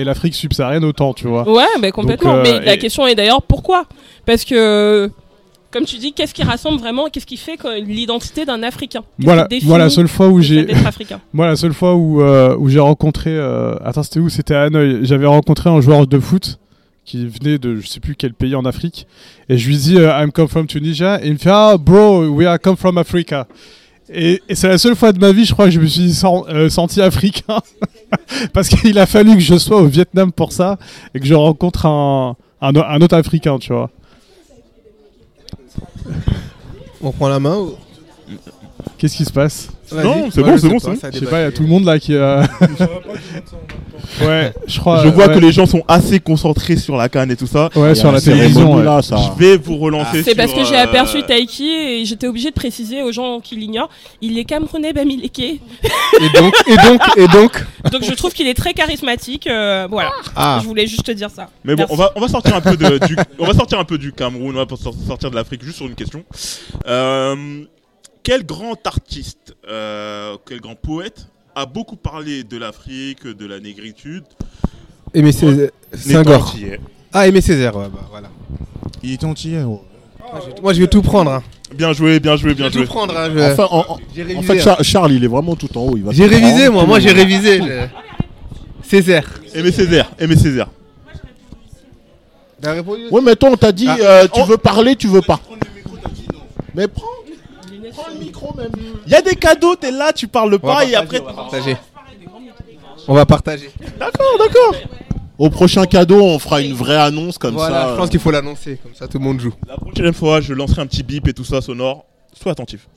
[0.00, 1.48] et l'Afrique subsaharienne autant, tu vois.
[1.48, 2.34] Ouais, bah, complètement.
[2.34, 3.84] Donc, Mais la et- question est d'ailleurs pourquoi?
[4.26, 5.08] Parce que,
[5.70, 9.02] comme tu dis, qu'est-ce qui rassemble vraiment Qu'est-ce qui fait l'identité d'un Africain?
[9.64, 10.66] Voilà, la seule fois où j'ai,
[11.32, 14.28] moi la seule fois où euh, où j'ai rencontré, euh, attends c'était où?
[14.28, 15.00] C'était à Hanoï.
[15.02, 16.58] J'avais rencontré un joueur de foot
[17.04, 19.06] qui venait de je sais plus quel pays en Afrique
[19.48, 22.26] et je lui dis euh, I'm come from Tunisia et il me fait ah bro
[22.26, 23.46] we are come from Africa.
[24.12, 26.12] Et, et c'est la seule fois de ma vie, je crois, que je me suis
[26.12, 27.58] sen- euh, senti africain.
[28.52, 30.78] Parce qu'il a fallu que je sois au Vietnam pour ça
[31.12, 33.90] et que je rencontre un, un autre Africain, tu vois.
[37.00, 37.74] On prend la main ou...
[38.98, 39.68] Qu'est-ce qui se passe?
[39.94, 41.10] Non, c'est Ouais, bon, je c'est bon, c'est bon.
[41.12, 42.40] Je sais pas, il y a tout le monde là qui a.
[44.22, 45.02] ouais, je crois.
[45.04, 45.34] Je vois ouais.
[45.34, 47.70] que les gens sont assez concentrés sur la canne et tout ça.
[47.76, 48.54] Ouais, sur la télévision.
[48.60, 48.84] cérémonie, ouais.
[48.84, 49.16] là, ça.
[49.16, 52.54] Je vais vous relancer C'est parce que j'ai euh, aperçu Taiki et j'étais obligée de
[52.54, 55.38] préciser aux gens qui l'ignorent, il est camerounais Bamileke.
[55.40, 55.60] Et
[56.34, 57.64] donc, et donc, et donc.
[57.92, 59.46] Donc je trouve qu'il est très charismatique.
[59.46, 60.10] euh, voilà.
[60.34, 60.58] Ah.
[60.60, 61.48] Je voulais juste te dire ça.
[61.64, 61.94] Mais bon, Merci.
[61.94, 64.12] on va, on va sortir un peu de, du, on va sortir un peu du
[64.12, 66.24] Cameroun, on va sortir de l'Afrique juste sur une question.
[66.88, 67.62] Euh,
[68.26, 74.24] quel grand artiste, euh, quel grand poète a beaucoup parlé de l'Afrique, de la négritude
[75.14, 75.70] Aimé Césaire.
[75.94, 76.52] Senghor.
[77.12, 78.28] Ah, Aimé Césaire, ouais, bah voilà.
[79.04, 79.58] Il est entier.
[79.62, 79.78] ouais.
[80.60, 81.30] Moi, je vais tout prendre.
[81.30, 81.42] Hein.
[81.72, 82.82] Bien joué, bien joué, Je bien vais joué.
[82.82, 83.16] tout prendre.
[83.16, 84.42] Hein, je- Enfin, en, en- J'ai en révisé.
[84.42, 84.64] fait, hein.
[84.64, 85.96] Char- Charles, il est vraiment tout en haut.
[85.96, 86.82] il va J'ai tout révisé, prendre, moi.
[86.82, 87.18] tout Moi, le j'ai monde.
[87.18, 87.58] révisé.
[87.62, 89.40] je- Césaire.
[89.54, 90.68] Aimé Césaire, Aimé Césaire.
[92.60, 93.96] T'as répondu Ouais, mais toi, on t'a dit, Ah.
[94.00, 94.46] euh, tu Oh.
[94.46, 95.38] veux parler, tu veux pas.
[96.74, 97.06] Mais prends,
[97.90, 98.70] prends le micro même.
[99.06, 101.20] Il y a des cadeaux, t'es là, tu parles On va pas et partager, après.
[101.20, 101.76] on va partager.
[103.08, 103.70] On va partager.
[103.98, 104.74] D'accord, d'accord.
[105.38, 107.90] Au prochain cadeau, on fera une vraie annonce comme Voilà, ça.
[107.92, 108.78] je pense qu'il faut l'annoncer.
[108.82, 109.52] Comme ça, tout le monde joue.
[109.68, 112.06] La prochaine fois, je lancerai un petit bip et tout ça sonore.
[112.32, 112.88] Sois attentif.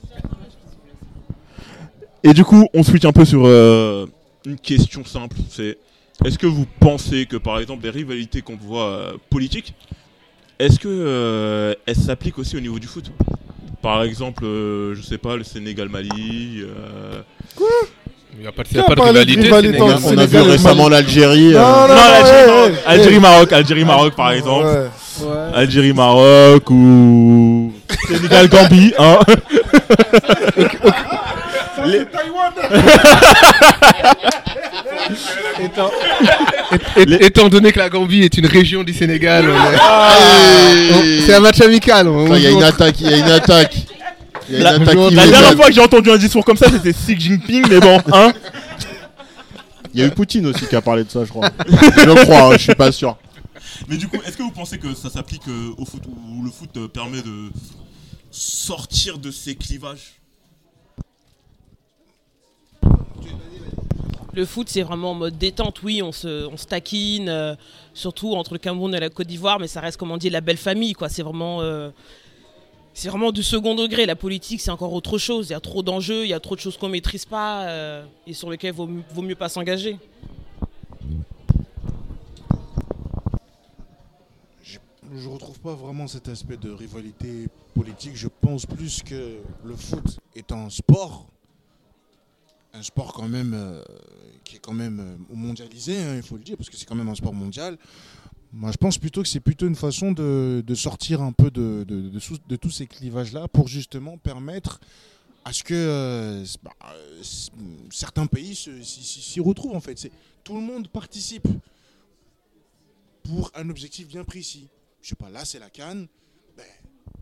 [2.22, 4.06] Et du coup, on switch un peu sur euh,
[4.44, 5.36] une question simple.
[5.48, 5.78] C'est
[6.24, 9.74] est-ce que vous pensez que par exemple les rivalités qu'on voit euh, politiques,
[10.58, 13.10] est-ce que euh, elles s'appliquent aussi au niveau du foot?
[13.82, 16.62] Par exemple, euh, je sais pas, le Sénégal-Mali.
[16.64, 17.22] euh,
[18.34, 20.32] Il n'y a pas de, a parlé de rivalité On a, entre on a vu
[20.32, 21.52] Sénégal récemment l'Algérie.
[21.52, 24.66] Non, euh, non, Non, ouais, Algérie-Maroc, Algérie-Maroc par exemple.
[24.66, 24.88] Ouais.
[25.54, 27.72] Algérie-Maroc ou
[28.08, 29.18] Sénégal-Gambie, hein
[31.86, 32.04] Les-
[35.64, 35.90] Étant...
[36.96, 39.46] Et- étant donné que la Gambie est une région du Sénégal,
[39.80, 40.12] Ah,
[41.26, 42.08] c'est un match amical.
[42.36, 43.76] Il y a une attaque, il y a une attaque.
[44.48, 46.92] Il y a La, attaque dernière fois que j'ai entendu un discours comme ça, c'était
[46.92, 48.32] Xi Jinping, mais bon, hein
[49.94, 51.50] Il y a eu Poutine aussi qui a parlé de ça, je crois.
[51.68, 53.16] je crois, hein, je suis pas sûr.
[53.88, 56.50] Mais du coup, est-ce que vous pensez que ça s'applique euh, au foot ou le
[56.50, 57.50] foot euh, permet de
[58.30, 60.19] sortir de ces clivages?
[64.32, 65.82] Le foot, c'est vraiment en mode détente.
[65.82, 67.54] Oui, on se, on taquine, euh,
[67.94, 70.40] surtout entre le Cameroun et la Côte d'Ivoire, mais ça reste, comme on dit, la
[70.40, 70.92] belle famille.
[70.92, 71.08] quoi.
[71.08, 71.90] C'est vraiment, euh,
[73.04, 74.06] vraiment du second degré.
[74.06, 75.48] La politique, c'est encore autre chose.
[75.48, 78.04] Il y a trop d'enjeux, il y a trop de choses qu'on maîtrise pas euh,
[78.26, 79.98] et sur lesquelles vaut, mieux- vaut mieux pas s'engager.
[85.12, 88.12] Je retrouve pas vraiment cet aspect de rivalité politique.
[88.14, 91.26] Je pense plus que le foot est un sport,
[92.72, 93.82] un sport quand même euh,
[94.44, 96.94] qui est quand même euh, mondialisé, hein, il faut le dire, parce que c'est quand
[96.94, 97.78] même un sport mondial.
[98.52, 101.84] Moi, je pense plutôt que c'est plutôt une façon de, sortir un peu de,
[102.56, 104.80] tous ces clivages-là pour justement permettre
[105.44, 106.72] à ce que euh, bah,
[107.90, 110.10] certains pays s'y retrouvent en fait.
[110.42, 111.46] Tout le monde participe
[113.22, 114.68] pour un objectif bien précis.
[115.00, 116.08] Je sais pas, là c'est la Cannes.
[116.56, 116.66] Ben,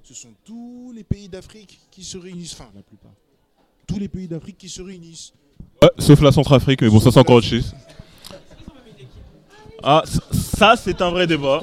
[0.02, 3.12] ce sont tous les pays d'Afrique qui se réunissent, la plupart.
[3.88, 5.32] Tous les pays d'Afrique qui se réunissent.
[5.82, 7.74] Ouais, sauf la Centrafrique, mais bon, ça c'est encore autre chose.
[9.82, 11.62] Ah, ça- ça, c'est un vrai débat.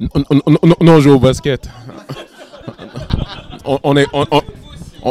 [0.00, 1.68] Non, non, non, non, on joue au basket.
[3.64, 4.42] on, on est, on, on-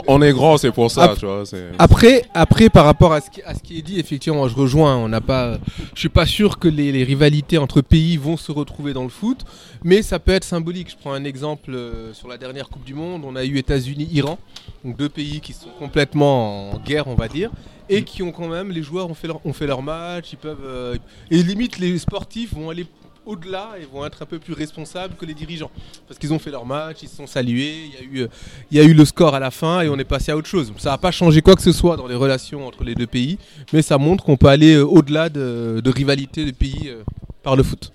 [0.07, 1.43] on est grand, c'est pour ça, Ap- tu vois.
[1.77, 4.95] Après, après, par rapport à ce, qui, à ce qui est dit, effectivement, je rejoins.
[4.97, 5.57] On n'a pas,
[5.93, 9.09] je suis pas sûr que les, les rivalités entre pays vont se retrouver dans le
[9.09, 9.41] foot,
[9.83, 10.89] mais ça peut être symbolique.
[10.91, 13.23] Je prends un exemple euh, sur la dernière Coupe du Monde.
[13.25, 14.37] On a eu États-Unis-Iran,
[14.83, 17.51] donc deux pays qui sont complètement en guerre, on va dire,
[17.89, 20.29] et qui ont quand même, les joueurs ont fait leur, ont fait leur match.
[20.33, 20.95] Ils peuvent, euh,
[21.29, 22.85] et limite, les sportifs vont aller
[23.25, 25.71] au-delà et vont être un peu plus responsables que les dirigeants.
[26.07, 28.27] Parce qu'ils ont fait leur match, ils se sont salués, il
[28.71, 30.71] y, a eu, le score à la fin et on est passé à autre chose.
[30.77, 33.37] Ça n'a pas changé quoi que ce soit dans les relations entre les deux pays,
[33.71, 37.03] mais ça montre qu'on peut aller euh, au-delà de, rivalités de pays euh,
[37.43, 37.91] par le foot.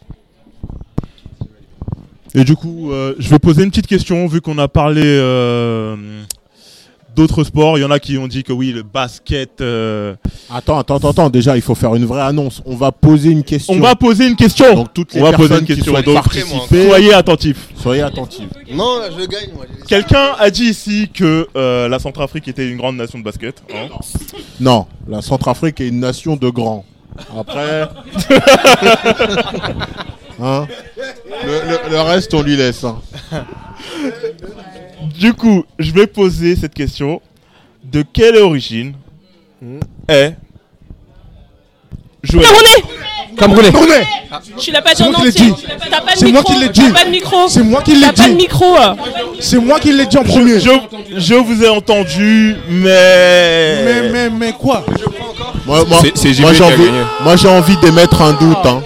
[2.35, 5.03] Et du coup, euh, je vais poser une petite question, vu qu'on a parlé
[7.19, 7.77] d'autres sports.
[7.79, 9.61] Il y en a qui ont dit que oui, le basket.
[9.61, 10.15] euh,
[10.51, 11.29] Attends, attends, attends.
[11.31, 12.63] Déjà, il faut faire une vraie annonce.
[12.65, 13.75] On va poser une question.
[13.75, 14.73] On va poser une question.
[14.75, 16.01] Donc toutes les On va poser personnes une qui question.
[16.01, 16.25] Donc,
[16.69, 17.69] soyez attentifs.
[17.77, 18.49] soyez attentifs.
[18.73, 19.65] Non, je gagne moi.
[19.89, 23.63] Quelqu'un a dit ici que euh, la Centrafrique était une grande nation de basket.
[23.75, 23.89] hein.
[24.61, 26.85] Non, la Centrafrique est une nation de grands.
[27.37, 27.83] Après,
[30.41, 30.67] hein,
[31.45, 32.85] le, le- le reste, on lui laisse.
[32.85, 33.01] hein.
[35.17, 37.21] Du coup, je vais poser cette question.
[37.85, 38.93] De quelle origine
[40.09, 40.35] est
[42.23, 42.45] Joël
[43.37, 43.71] Camerounais.
[43.71, 44.07] Camerounais
[44.59, 45.47] Tu l'as pas dit C'est en moi qui l'ai entier.
[45.47, 45.65] dit.
[45.91, 46.53] T'as pas de C'est moi micro.
[46.53, 46.93] qui l'ai T'as dit.
[46.93, 47.49] pas de micro.
[47.49, 48.31] C'est moi qui l'ai T'as pas dit.
[48.33, 48.67] de micro.
[49.41, 50.59] C'est moi qui l'ai dit en premier.
[50.61, 50.71] je,
[51.17, 53.85] je vous ai entendu, mais.
[53.85, 54.85] Mais, mais, mais quoi?
[55.67, 57.03] Moi, moi- C'est- c'est JB moi, qui j'ai a envie, gagné.
[57.23, 58.57] moi, j'ai envie d'émettre un doute.
[58.65, 58.83] hein.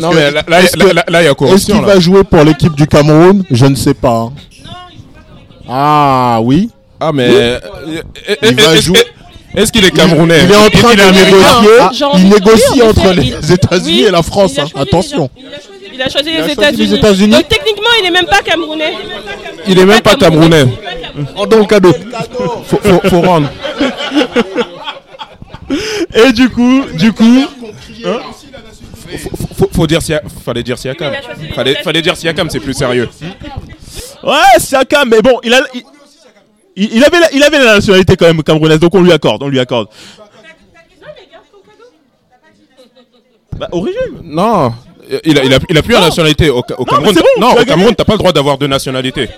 [0.00, 1.74] Non, mais là, est-ce il y a Est-ce corruption.
[1.78, 1.94] qu'il là.
[1.94, 3.44] va jouer pour l'équipe du Cameroun?
[3.50, 4.30] Je ne sais pas.
[5.68, 6.70] Ah oui.
[7.00, 7.28] Ah, mais.
[7.28, 7.36] Oui.
[7.36, 7.60] euh,
[8.42, 8.98] Il va est-ce- jouer.
[9.56, 10.40] Est-ce qu'il est camerounais?
[10.44, 11.70] Il est en train de négocier.
[11.80, 14.54] Ah, il négocie entre les États-Unis oui, et la France.
[14.56, 14.66] il a hein.
[14.66, 15.30] choisi Attention.
[15.36, 17.30] Il a choisi Il a les choisi les États-Unis.
[17.36, 18.94] Donc techniquement, il est même pas camerounais.
[19.68, 20.64] Il est même pas camerounais.
[21.36, 21.92] On donne le cadeau.
[22.66, 23.48] Faut, faut, faut rendre.
[26.14, 27.44] Et du coup, du coup.
[29.18, 30.00] Faut, faut dire
[30.44, 31.12] fallait dire Siakam.
[31.54, 33.08] Fallait, fallait dire Siakam, c'est plus sérieux.
[34.22, 35.60] Ouais, Siakam, mais bon, il a.
[35.74, 35.82] Il,
[36.76, 39.42] il- il avait la, il avait la nationalité quand même camerounaise, donc on lui accorde,
[39.42, 39.88] on lui accorde.
[43.56, 44.74] Bah, origine Non.
[45.24, 46.50] Il a, il a, il a plus la nationalité.
[46.50, 49.28] Au, au Cameroun, bon, non, au Cameroun, t'as pas le droit d'avoir deux nationalités.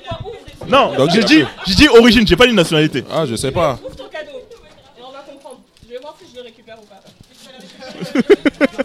[0.69, 3.05] Non, Donc, j'ai dit, j'ai dit origine, j'ai pas dit nationalité.
[3.13, 3.79] Ah, je sais pas.
[3.85, 4.31] Ouvre ton cadeau.
[4.99, 5.61] Et on va comprendre.
[5.87, 7.03] Je vais voir si je le récupère ou pas.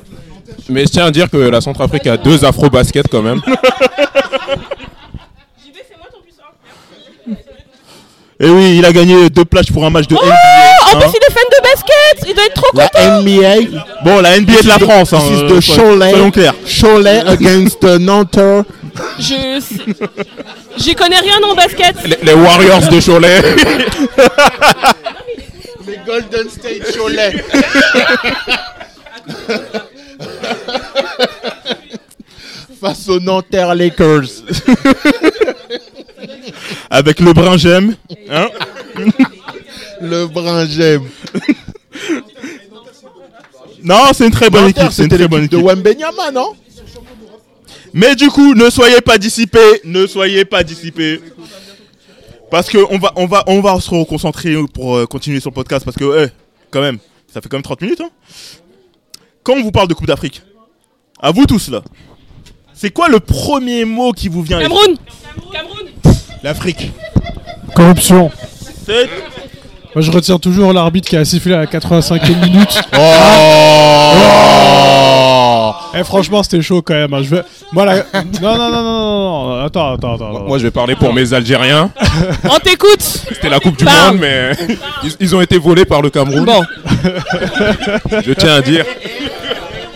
[0.70, 3.42] Mais je tiens à dire que la Centrafrique a deux afro-baskets quand même.
[8.44, 10.26] Et oui, il a gagné deux plages pour un match de NBA.
[10.26, 11.00] Oh, en hein.
[11.00, 12.28] plus, il est fan de basket.
[12.28, 13.22] Il doit être trop La content.
[13.22, 13.84] NBA.
[14.04, 16.10] Bon, la NBA de la France, hein, euh, Cholet.
[16.10, 16.56] soyons clairs.
[16.66, 18.40] Cholet against the Nantes.
[19.20, 19.62] Je.
[20.76, 21.96] J'y connais rien en basket.
[22.04, 23.42] Les, les Warriors de Cholet.
[25.88, 27.34] Les Golden State Cholet.
[32.82, 34.42] Face aux Nanterre Lakers?
[36.90, 37.96] Avec le brin j'aime.
[38.28, 38.50] Hein?
[40.02, 41.04] Le brun j'aime.
[43.84, 44.96] non, c'est une très bonne Nanterre, équipe.
[44.96, 45.64] C'est une très bonne de équipe.
[45.64, 46.56] Wembenyama, non?
[47.94, 51.22] Mais du coup, ne soyez pas dissipés, ne soyez pas dissipés.
[52.50, 55.56] Parce que on va, on va, on va se reconcentrer pour euh, continuer sur le
[55.56, 56.30] podcast parce que, eh,
[56.72, 56.98] quand même,
[57.32, 58.02] ça fait quand même 30 minutes.
[58.02, 58.10] Hein.
[59.44, 60.42] Quand on vous parle de Coupe d'Afrique,
[61.22, 61.84] à vous tous là,
[62.82, 64.96] c'est quoi le premier mot qui vous vient Cameroun.
[65.54, 66.16] Cameroun.
[66.42, 66.92] L'Afrique.
[67.76, 68.32] Corruption.
[68.88, 69.08] C'est-
[69.94, 72.80] Moi, je retiens toujours l'arbitre qui a sifflé à la 85e minute.
[72.98, 73.02] Oh
[75.94, 77.14] Eh, franchement, c'était chaud quand même.
[77.14, 77.22] hein.
[77.22, 77.44] Je vais...
[77.72, 77.98] Moi, la...
[78.42, 80.40] non, non, non, non, non, non, attends, attends, attends.
[80.48, 81.92] Moi, je vais parler pour mes Algériens.
[82.50, 83.02] On t'écoute.
[83.02, 84.14] C'était la Coupe du Parle.
[84.14, 84.54] Monde, mais
[85.04, 86.46] ils, ils ont été volés par le Cameroun.
[86.46, 86.64] Bon.
[88.26, 88.86] Je tiens à dire.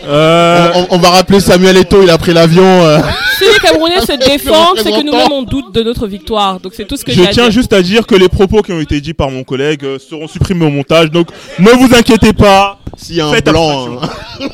[0.08, 2.62] Euh, on, on va rappeler Samuel Eto'o, il a pris l'avion.
[2.64, 3.00] euh.
[3.38, 6.58] Si les Camerounais se défendent, c'est que nous-mêmes on doute de notre victoire.
[6.60, 7.52] Donc c'est tout ce que Je j'ai à tiens dire.
[7.52, 10.26] juste à dire que les propos qui ont été dits par mon collègue euh, seront
[10.26, 12.78] supprimés au montage, donc ne vous inquiétez pas.
[12.96, 13.98] S'il y a un Faites blanc.
[14.02, 14.08] hein.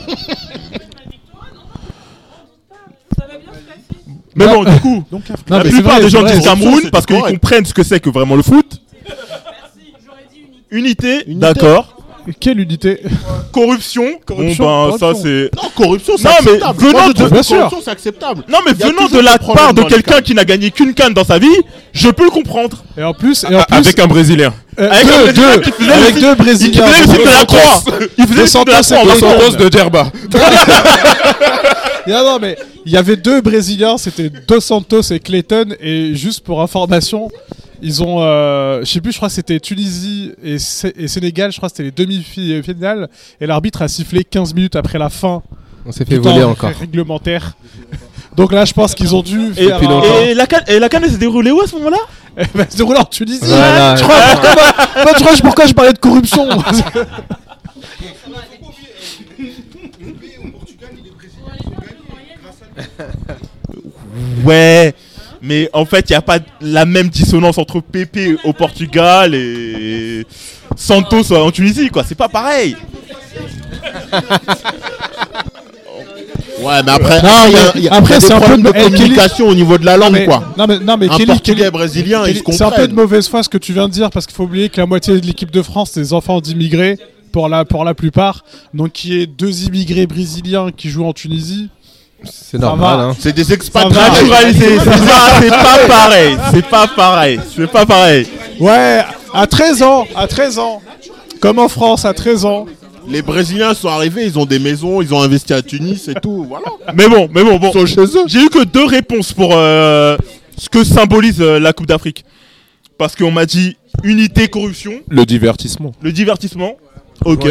[4.34, 7.66] Mais bon, du coup, Non, la plupart vrai, des gens disent Cameroun parce qu'ils comprennent
[7.66, 8.80] ce que c'est que vraiment le foot.
[10.70, 11.96] Unité, d'accord.
[12.40, 13.00] Quelle unité
[13.52, 14.04] Corruption.
[14.24, 15.50] Corruption, Bon, ben, ça c'est.
[15.56, 16.78] Non, corruption, c'est Non, mais acceptable.
[16.80, 17.56] venant Moi, de- Bien sûr.
[17.56, 18.44] corruption, c'est acceptable.
[18.48, 21.24] Non, mais Il venant de la part de quelqu'un qui n'a gagné qu'une canne dans
[21.24, 21.48] sa vie,
[21.92, 22.84] je peux le comprendre.
[22.96, 24.52] Et en plus, et en A- plus Avec un Brésilien.
[24.78, 26.86] euh, Avec un deux, Brésilien deux, qui faisait avec le- deux Il Brésiliens.
[26.86, 27.82] faisait le cycle de la croix.
[28.18, 29.50] Il faisait le de la Santos croix.
[29.50, 30.12] de Djerba.
[32.06, 36.40] Non, non, mais il y avait deux Brésiliens, c'était Dos Santos et Clayton, et juste
[36.40, 37.30] pour information,
[37.82, 41.50] ils ont, euh, je sais plus, je crois que c'était Tunisie et, Sé- et Sénégal,
[41.52, 43.08] je crois que c'était les demi-finales,
[43.40, 45.42] et l'arbitre a sifflé 15 minutes après la fin.
[45.84, 46.70] On s'est fait voler encore.
[46.70, 47.56] Réglementaire.
[48.36, 50.88] Donc là, je pense qu'ils ont dû Et, faire un- et la canne, et la
[50.88, 51.98] canne elle s'est déroulée où à ce moment-là?
[52.38, 53.40] Eh ben, c'est déroulé en Tunisie.
[53.42, 53.96] Voilà.
[53.96, 54.16] Je crois,
[54.94, 56.48] pourquoi, je crois, pourquoi je parlais de corruption
[64.44, 64.94] Ouais,
[65.42, 70.24] mais en fait, il n'y a pas la même dissonance entre Pépé au Portugal et
[70.76, 72.04] Santos en Tunisie, quoi.
[72.06, 72.76] C'est pas pareil.
[76.62, 78.32] Ouais, mais après, Non, il y a- mais il y a, après, il a c'est
[78.34, 80.54] un peu de- de, Kelly- communication au niveau de la langue, mais, quoi.
[80.56, 82.86] Non mais, non, mais Un Kelly, Portugais Kelly- brésilien, ils se Kelly, c'est un peu
[82.86, 84.86] de mauvaise foi ce que tu viens de dire parce qu'il faut oublier que la
[84.86, 86.98] moitié de l'équipe de France, c'est des enfants d'immigrés
[87.32, 88.44] pour la, pour la plupart.
[88.74, 91.68] Donc qu'il y ait deux immigrés brésiliens qui jouent en Tunisie.
[92.24, 93.16] C'est normal, hein.
[93.18, 93.94] C'est des expatriés.
[93.94, 94.08] va.
[94.10, 96.36] Naturalisé, c'est pas, pareil.
[96.52, 97.40] C'est pas pareil.
[97.56, 98.26] C'est pas pareil.
[98.60, 99.00] Ouais,
[99.32, 100.80] à 13 ans, à 13 ans.
[101.40, 102.66] Comme en France, à 13 ans.
[103.08, 106.44] Les Brésiliens sont arrivés, ils ont des maisons, ils ont investi à Tunis et tout,
[106.48, 106.66] voilà.
[106.94, 107.70] Mais bon, mais bon, bon.
[107.74, 108.24] Ils sont chez eux.
[108.28, 110.16] J'ai eu que deux réponses pour euh,
[110.56, 112.24] ce que symbolise euh, la Coupe d'Afrique.
[112.98, 115.92] Parce qu'on m'a dit unité, corruption, Le divertissement.
[116.00, 116.76] le divertissement.
[117.24, 117.48] Ok.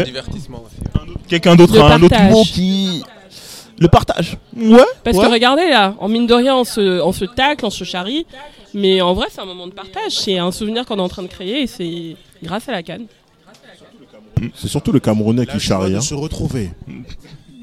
[1.28, 3.04] Quelqu'un d'autre un autre mot qui.
[3.82, 4.38] Le partage.
[4.56, 4.78] Ouais.
[5.04, 5.26] Parce ouais.
[5.26, 8.28] que regardez là, en mine de rien, on se, on se tacle, on se charrie.
[8.76, 10.12] Mais en vrai, c'est un moment de partage.
[10.12, 13.08] C'est un souvenir qu'on est en train de créer et c'est grâce à la canne.
[14.56, 15.92] C'est surtout le Camerounais qui charrie.
[15.94, 16.02] de hein.
[16.02, 16.70] se retrouver.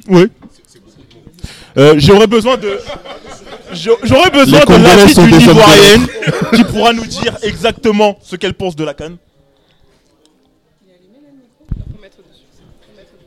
[0.09, 0.27] Oui.
[1.77, 2.81] Euh, J'aurais besoin de.
[3.73, 6.07] j'a- J'aurais besoin Les de l'avis d'une Ivoirienne
[6.53, 9.19] qui pourra nous dire exactement ce qu'elle pense de la canne.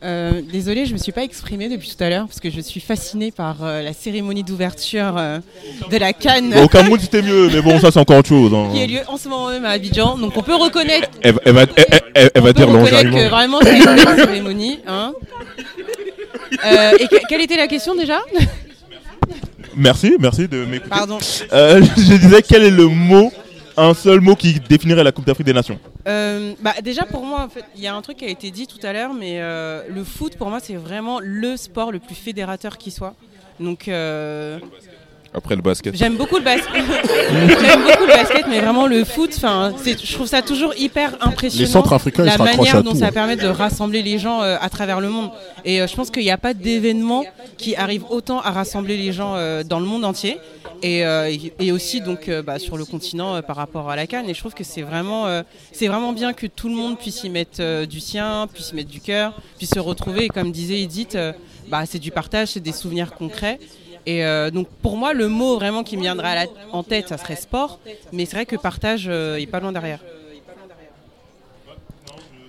[0.03, 2.79] Euh, désolée, je me suis pas exprimée depuis tout à l'heure parce que je suis
[2.79, 5.37] fascinée par euh, la cérémonie d'ouverture euh,
[5.91, 8.51] de la Cannes Bon, au Cameroun c'était mieux, mais bon, ça c'est encore autre chose.
[8.51, 8.69] hein.
[8.73, 10.17] qui a lieu en ce moment même à Abidjan.
[10.17, 11.65] Donc on peut reconnaître, Elle, va- elle va,
[12.15, 14.79] elle, va dire reconnaître que vraiment c'est une cérémonie.
[14.87, 15.13] Hein.
[16.99, 18.19] Et que- quelle était la question déjà?
[19.75, 20.89] Merci, merci de m'écouter.
[20.89, 21.19] Pardon.
[21.51, 23.31] Je disais quel est le mot,
[23.77, 25.79] un seul mot qui définirait la Coupe d'Afrique des Nations?
[26.07, 28.49] Euh, bah, déjà pour moi en fait il y a un truc qui a été
[28.49, 31.99] dit tout à l'heure mais euh, le foot pour moi c'est vraiment le sport le
[31.99, 33.13] plus fédérateur qui soit.
[33.59, 34.59] Donc euh,
[35.33, 35.95] Après le basket.
[35.95, 36.67] J'aime beaucoup le basket.
[36.75, 41.15] J'aime beaucoup le basket, mais vraiment le foot, enfin, c'est- je trouve ça toujours hyper
[41.21, 41.65] impressionnant.
[41.65, 43.11] Les Centrafricains, ils la raccrochent manière à dont tout, ça hein.
[43.13, 45.31] permet de rassembler les gens euh, à travers le monde.
[45.63, 47.23] Et euh, je pense qu'il n'y a pas d'événement
[47.57, 50.37] qui arrive autant à rassembler les gens euh, dans le monde entier.
[50.83, 54.07] Et, euh, et- aussi donc euh, bah, sur le continent euh, par rapport à la
[54.07, 54.27] Cannes.
[54.29, 57.23] Et je trouve que c'est vraiment, euh, c'est vraiment bien que tout le monde puisse
[57.23, 60.25] y mettre euh, du sien, puisse y mettre du cœur, puisse se retrouver.
[60.25, 61.31] Et comme disait Edith, euh,
[61.69, 63.59] bah, c'est du partage, c'est des souvenirs concrets.
[64.05, 67.17] Et euh, donc pour moi, le mot vraiment qui me viendra la- en tête, ça
[67.17, 67.79] serait sport.
[68.11, 69.99] Mais c'est vrai que partage euh, est pas loin derrière.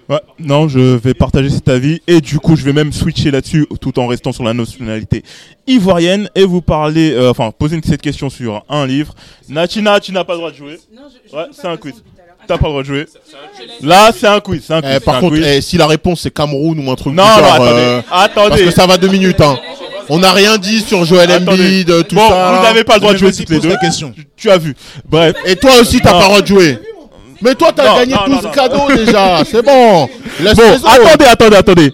[0.09, 3.67] Ouais, non, je vais partager cet avis et du coup, je vais même switcher là-dessus
[3.81, 5.23] tout en restant sur la nationalité
[5.67, 9.15] ivoirienne et vous parler, euh, enfin, poser une- cette question sur un livre.
[9.49, 10.79] Natina, tu n'as pas le droit de jouer.
[11.33, 12.03] Ouais, c'est un quiz.
[12.49, 13.07] T'as pas le droit de jouer.
[13.83, 14.69] Là, c'est un quiz.
[14.73, 15.47] un quiz, Eh, par un contre, quiz.
[15.47, 18.01] eh, si la réponse c'est Cameroun ou un truc Non, du non, genre, attendez, euh,
[18.11, 18.49] attendez.
[18.49, 19.41] parce que ça va deux minutes.
[19.41, 19.57] Hein.
[20.09, 21.63] On n'a rien dit sur Joël Attendez.
[21.65, 22.53] Embiid, tout bon, ça.
[22.57, 23.77] vous n'avez pas le droit de jouer toutes les deux.
[23.81, 24.13] question.
[24.15, 24.75] Tu, tu as vu.
[25.09, 25.35] Bref.
[25.47, 26.79] Et toi aussi, t'as pas le droit de jouer.
[27.41, 28.51] Mais toi, t'as gagné non, tout non, ce non.
[28.53, 29.43] cadeau déjà.
[29.51, 30.09] C'est bon.
[30.41, 31.93] Laisse Bon, attendez, attendez, attendez.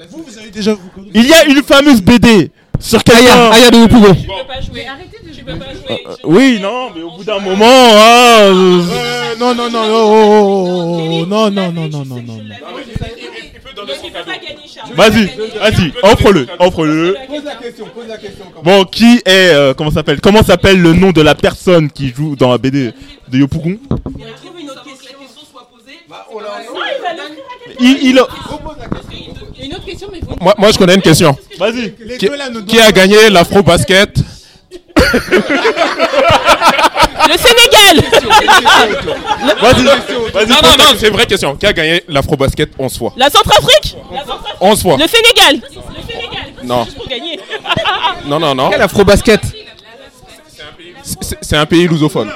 [0.52, 0.72] Déjà,
[1.14, 3.50] Il y a une fameuse BD sur quelqu'un.
[3.52, 4.14] Aya de Pougon.
[4.14, 4.86] Tu peux pas jouer.
[4.86, 5.34] Arrêtez de.
[5.34, 6.04] Tu peux pas jouer.
[6.06, 9.94] Euh, Oui, non, mais au bout d'un moment, hein, euh, Euh, non, non, non, oh,
[9.94, 12.38] oh, oh, oh, non, non, non, non, non, non, non.
[13.88, 14.92] Donc il peut pas gagner, Charles.
[14.94, 15.26] Vas-y,
[15.58, 17.16] vas-y, offre-le, offre-le.
[18.62, 22.36] Bon, qui est, euh, comment s'appelle, comment s'appelle le nom de la personne qui joue
[22.36, 22.92] dans la BD
[23.28, 23.78] de Yopougon?
[27.80, 28.18] Il, il, Une
[29.74, 31.36] autre question, mais Moi, moi, je connais une question.
[31.58, 31.94] vas-y.
[32.18, 32.28] Qui,
[32.66, 34.18] qui a gagné l'afro-basket?
[37.28, 37.96] Le Sénégal.
[39.60, 40.46] Vas-y, vas-y.
[40.46, 41.56] Non, non, non, c'est une vraie question.
[41.56, 43.12] Qui a gagné l'afro-basket 11 fois?
[43.16, 43.96] La Centrafrique?
[44.12, 44.56] La Centrafrique.
[44.60, 44.96] 11 fois.
[44.96, 45.56] Le Sénégal.
[45.56, 45.60] Le
[46.12, 46.52] Sénégal.
[46.64, 46.86] Non.
[48.26, 48.70] Non, non, non.
[48.70, 49.40] Quel afro-basket?
[51.02, 52.30] C'est c'est un pays lusophone.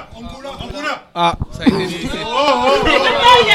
[1.15, 1.97] Ah, ça a été dit.
[2.03, 2.23] Il a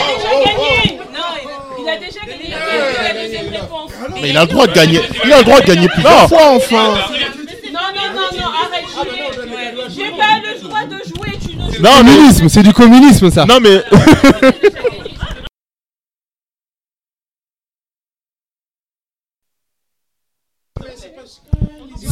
[0.08, 1.00] déjà gagné.
[1.14, 1.32] Non,
[1.80, 2.54] il a déjà gagné.
[4.22, 5.02] Mais il a le droit de gagner.
[5.26, 6.94] Il a le droit de gagner plusieurs fois, enfin.
[7.74, 8.86] Non, non, non, non, arrête.
[9.04, 13.30] j'ai- J'ai pas le droit de jouer, tu ne joues Non, communisme, c'est du communisme
[13.32, 13.46] ça.
[13.46, 13.82] Non mais.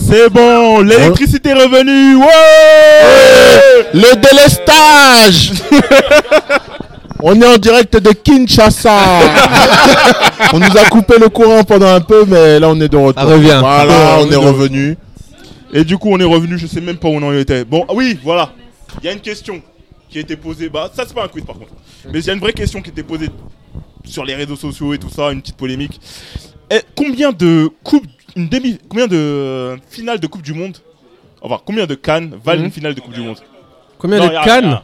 [0.07, 2.15] C'est bon, l'électricité est revenue.
[2.17, 2.27] Ouais
[3.93, 5.51] Le délestage
[7.23, 8.91] On est en direct de Kinshasa.
[10.53, 13.23] on nous a coupé le courant pendant un peu, mais là on est de retour.
[13.23, 13.57] Ça revient.
[13.59, 14.97] Voilà, Oh, on est revenu.
[15.73, 17.65] Et du coup, on est revenu, je sais même pas où on en était.
[17.65, 18.51] Bon, ah oui, voilà.
[19.01, 19.61] Il y a une question
[20.09, 20.69] qui a été posée.
[20.69, 21.71] Bah, ça, c'est pas un quiz par contre.
[22.11, 23.29] Mais il y a une vraie question qui a été posée
[24.05, 25.99] sur les réseaux sociaux et tout ça, une petite polémique.
[26.71, 30.77] Et combien de coupes, une demi, combien de euh, finales de Coupe du Monde
[31.41, 32.65] Enfin, combien de Cannes valent Mhm.
[32.65, 33.37] une finale de Coupe du Monde?
[33.99, 34.83] Combien Non, de y a- cannes y a-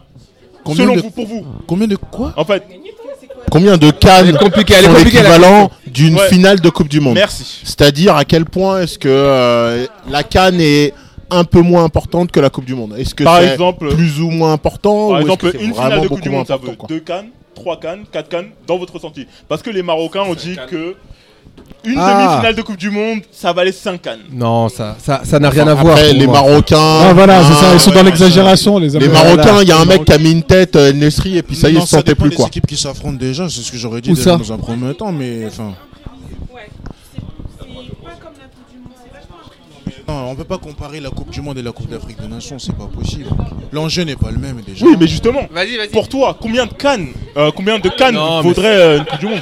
[0.63, 1.45] Combien Selon de- vous, pour vous.
[1.67, 2.63] Combien de quoi En fait,
[3.49, 6.29] Combien de cannes Elle est compliquée, elle est sont compliquée, la l'équivalent d'une Ouais.
[6.29, 7.15] finale de Coupe du Monde?
[7.15, 7.61] Merci.
[7.63, 10.93] C'est-à-dire à quel point est-ce que euh, la canne est
[11.31, 13.57] un peu moins importante que la Coupe du Monde Est-ce que c'est
[13.95, 16.71] plus ou moins important Par ou exemple, une finale de Coupe du Monde, ça veut
[16.75, 19.25] quoi deux cannes, trois cannes, quatre cannes, dans votre ressenti.
[19.47, 20.95] Parce que les Marocains ont dit que
[21.83, 22.13] une Ah.
[22.13, 24.19] demi-finale de Coupe du Monde, ça valait 5 cannes.
[24.31, 25.97] Non, ça ça ça n'a rien à Après, voir.
[25.97, 26.35] les moi.
[26.35, 26.77] Marocains.
[26.77, 28.11] Ah voilà, c'est ça, ils sont ouais, dans machin.
[28.25, 29.07] l'exagération, les Les.
[29.09, 31.43] Marocains, il y a un Les mec qui a mis une tête, euh, Nesri, et
[31.43, 32.45] puis ça y est, Non, il se sentait dépend plus quoi.
[32.47, 35.73] équipes qui s'affrontent déjà, c'est ce que j'aurais dit dans un premier temps, mais enfin.
[40.07, 42.59] Non, on peut pas comparer la Coupe du Monde et la Coupe d'Afrique des Nations,
[42.59, 43.25] c'est pas possible.
[43.71, 44.85] L'enjeu n'est pas le même déjà.
[44.85, 45.89] Oui, mais justement, Vas-y, vas-y.
[45.89, 49.19] pour toi, combien de cannes, euh, combien de cannes Non, mais vaudrait euh, une Coupe
[49.19, 49.41] du Monde?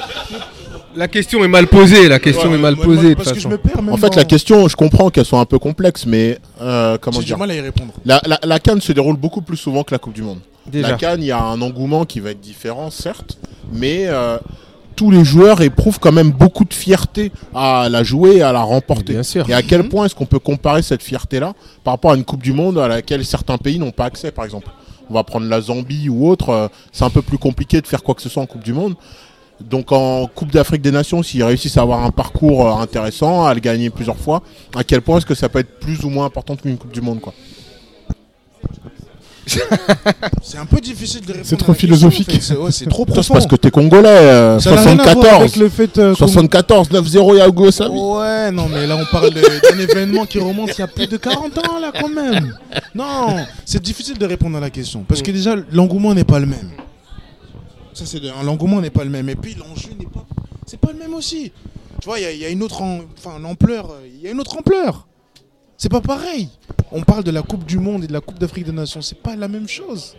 [0.96, 3.28] La question est mal posée, la question Ouais, est mal moi- posée de toute Parce
[3.30, 3.48] que je façon.
[3.50, 6.04] me perds même En fait, dans- la question, je comprends qu'elles sont un peu complexes,
[6.04, 7.92] mais euh, comment J'ai du dire mal à y répondre.
[8.04, 10.40] la, la, la Cannes se déroule beaucoup plus souvent que la Coupe du Monde.
[10.66, 10.90] Déjà.
[10.90, 13.38] La Cannes, il y a un engouement qui va être différent, certes,
[13.72, 14.38] mais euh,
[15.00, 18.60] tous les joueurs éprouvent quand même beaucoup de fierté à la jouer et à la
[18.60, 19.14] remporter.
[19.14, 19.48] Bien sûr.
[19.48, 22.42] Et à quel point est-ce qu'on peut comparer cette fierté-là par rapport à une Coupe
[22.42, 24.68] du Monde à laquelle certains pays n'ont pas accès, par exemple?
[25.08, 28.02] On va prendre la Zambie ou autre, euh, c'est un peu plus compliqué de faire
[28.02, 28.94] quoi que ce soit en Coupe du Monde.
[29.58, 33.54] Donc en Coupe d'Afrique des Nations, s'ils réussissent à avoir un parcours euh, intéressant, à
[33.54, 34.42] le gagner plusieurs fois,
[34.76, 37.00] à quel point est-ce que ça peut être plus ou moins important qu'une Coupe du
[37.00, 37.32] Monde quoi?
[40.42, 41.46] C'est un peu difficile de répondre.
[41.46, 42.28] C'est à trop la question, philosophique.
[42.28, 42.40] en fait.
[42.40, 43.34] C'est ouais, trop profond.
[43.34, 45.40] parce que t'es congolais, euh, Ça n'a rien à voir 74.
[45.40, 47.98] avec le fait, euh, qu'on- 74, 9-0 Yago Sami.
[48.00, 51.16] Ouais, non, mais là on parle d'un événement qui remonte il y a plus de
[51.16, 52.56] 40 ans, là, quand même.
[52.94, 55.04] Non, c'est difficile de répondre à la question.
[55.06, 56.70] Parce que déjà, l'engouement n'est pas le même.
[57.92, 59.28] Ça, c'est de- l'engouement n'est pas le même.
[59.28, 60.24] Et puis, l'enjeu n'est pas.
[60.66, 61.50] C'est pas le même aussi.
[62.00, 63.86] Tu vois, il y a- il y, a une autre en- enfin, l'ampleur.
[63.90, 65.06] euh, Il y a une autre ampleur.
[65.80, 66.50] C'est pas pareil.
[66.92, 69.00] On parle de la Coupe du Monde et de la Coupe d'Afrique des Nations.
[69.00, 70.14] C'est pas la même chose.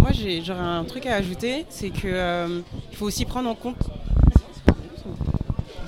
[0.00, 2.60] Moi, j'aurais un truc à ajouter, c'est que euh,
[2.92, 3.74] il faut aussi prendre en compte.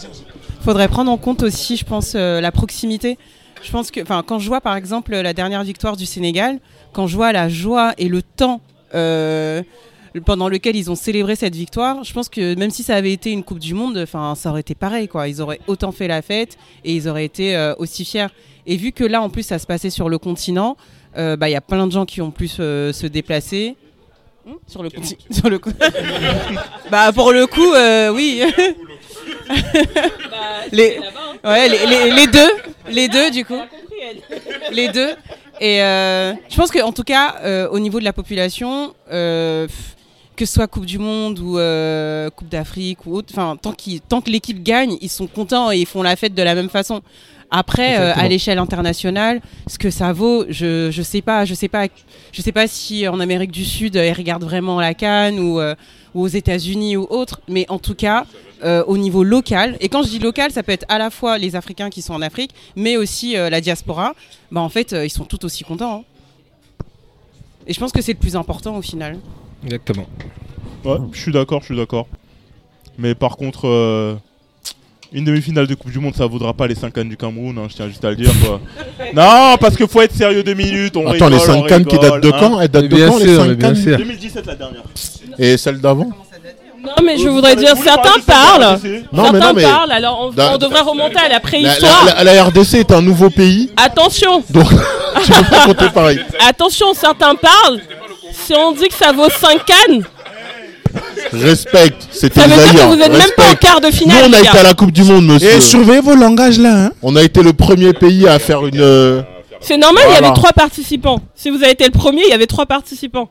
[0.00, 3.16] Il faudrait prendre en compte aussi, je pense, euh, la proximité.
[3.62, 6.58] Je pense que, enfin, quand je vois par exemple la dernière victoire du Sénégal,
[6.92, 8.60] quand je vois la joie et le temps
[8.92, 9.62] euh,
[10.26, 13.30] pendant lequel ils ont célébré cette victoire, je pense que même si ça avait été
[13.30, 15.28] une Coupe du Monde, enfin, ça aurait été pareil, quoi.
[15.28, 18.26] Ils auraient autant fait la fête et ils auraient été euh, aussi fiers.
[18.66, 20.76] Et vu que là, en plus, ça se passait sur le continent,
[21.16, 23.76] euh, bah, il y a plein de gens qui ont pu se, se déplacer.
[24.46, 25.70] Hmm, Sur le conti- sur le coup.
[26.90, 28.42] bah pour le coup euh, oui.
[30.72, 30.98] les,
[31.44, 32.50] ouais, les, les- les deux,
[32.90, 33.60] les deux du coup.
[34.72, 35.10] Les deux.
[35.60, 39.96] Et euh, je pense qu'en tout cas, euh, au niveau de la population, euh, pff,
[40.34, 44.00] que ce soit Coupe du Monde ou euh, Coupe d'Afrique ou autre, enfin tant, qu'ils-
[44.00, 46.68] tant que l'équipe gagne, ils sont contents et ils font la fête de la même
[46.70, 47.00] façon.
[47.54, 51.68] Après, euh, à l'échelle internationale, ce que ça vaut, je je sais pas, je sais
[51.68, 51.86] pas,
[52.32, 55.60] je sais pas si en Amérique du Sud euh, ils regardent vraiment la Cannes ou,
[55.60, 55.74] euh,
[56.14, 58.24] ou aux États-Unis ou autre, mais en tout cas
[58.64, 59.76] euh, au niveau local.
[59.80, 62.14] Et quand je dis local, ça peut être à la fois les Africains qui sont
[62.14, 64.14] en Afrique, mais aussi euh, la diaspora.
[64.50, 65.96] Bah en fait, euh, ils sont tout aussi contents.
[66.00, 66.84] hein.
[67.66, 69.18] Et je pense que c'est le plus important au final.
[69.64, 70.06] Exactement.
[70.86, 72.08] Ouais, je suis d'accord, je suis d'accord.
[72.98, 74.16] Mais par contre, euh,
[75.14, 77.66] une demi-finale de Coupe du Monde, ça vaudra pas les 5 cannes du Cameroun, hein,
[77.68, 78.32] je tiens juste à le dire.
[78.44, 78.60] Quoi.
[79.14, 80.96] non, parce qu'il faut être sérieux deux minutes.
[80.96, 82.36] On Attends, les rigole, 5 on cannes qui datent de hein.
[82.40, 82.60] quand?
[82.60, 83.98] Elles datent de Bien quand les sûr, 5 mais bien cannes sûr.
[83.98, 84.82] 2017 la dernière.
[85.38, 86.10] Et celle d'avant?
[86.84, 88.78] Non, mais je voudrais dire, certains parlent.
[89.12, 92.04] Non, mais certains non, mais- parlent, alors on, devrait remonter à la la, préhistoire.
[92.06, 94.66] la- la- la RDC est un nouveau pays, Attention, donc
[95.24, 96.20] tu peux pas compter pareil.
[96.48, 97.80] attention, certains parlent.
[98.32, 100.02] Si on dit que ça vaut 5 cannes,
[101.32, 103.50] Respecte, c'était ça veut dire que vous n'êtes même pas en.
[103.50, 104.24] Nous, quart de finale.
[104.28, 105.50] on a été à la Coupe du Monde, monsieur.
[105.50, 106.90] Et surveillez vos langages là, hein.
[107.02, 108.80] On a été le premier pays à faire une.
[108.80, 109.22] euh,
[109.60, 110.26] C'est normal, il y Voilà.
[110.28, 111.20] avait trois participants.
[111.34, 113.30] Si vous avez été le premier, il y avait trois participants.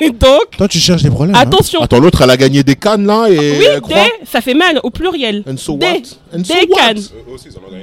[0.00, 1.34] Donc, Toi, tu cherches des problèmes.
[1.34, 1.40] hein.
[1.40, 1.80] attention.
[1.80, 3.36] Attends, l'autre, elle a gagné des cannes là et.
[3.58, 3.96] Oui, elle croit.
[3.96, 5.42] des, ça fait mal au pluriel.
[5.50, 5.92] And so des, what?
[6.38, 6.76] And so des what?
[6.78, 7.02] Cannes.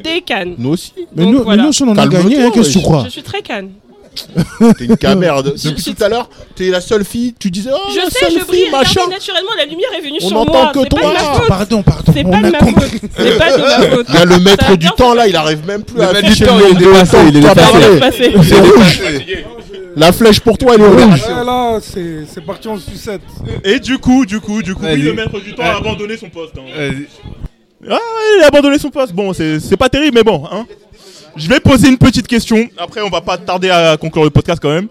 [0.03, 0.55] Des cannes.
[0.57, 0.93] Nous aussi.
[1.16, 1.63] Mais Donc, nous, mais voilà.
[1.63, 2.86] nous aussi, on en a Calme-toi, gagné, hein, qu'est-ce que tu wesh.
[2.86, 3.03] crois?
[3.05, 3.72] Je suis très canne.
[4.78, 5.43] T'es une camère.
[5.43, 7.34] Depuis tout à l'heure, t'es la seule fille.
[7.39, 8.70] Tu disais, oh, Je la sais, seule je fille, brille.
[8.72, 9.01] machin.
[9.05, 10.72] Regardez, naturellement, la lumière est venue On sur n'entend moi.
[10.74, 10.99] que toi.
[10.99, 11.47] de ma Ah, faute.
[11.47, 12.13] Pardon, pardon.
[12.16, 12.91] C'est pas de ma faute.
[13.18, 14.05] C'est pas de ma faute.
[14.09, 16.51] Il y a le maître du temps là, il arrive même plus à afficher le
[16.51, 17.41] il est nombre de temps il est
[17.93, 18.34] dépassé.
[18.43, 19.01] C'est rouge.
[19.97, 21.22] La flèche pour toi, elle est rouge.
[21.26, 23.22] Ouais, là, c'est parti en sucette.
[23.63, 26.30] Et du coup, du coup, du coup, oui, le maître du temps a abandonné son
[26.30, 26.53] poste.
[26.57, 26.91] hein.
[27.89, 27.97] Ah
[28.39, 29.13] il a abandonné son poste.
[29.13, 30.43] Bon, c'est c'est pas terrible, mais bon.
[30.51, 30.66] Hein.
[31.36, 32.68] Je vais poser une petite question.
[32.78, 34.88] Après, on va pas tarder à conclure le podcast quand même.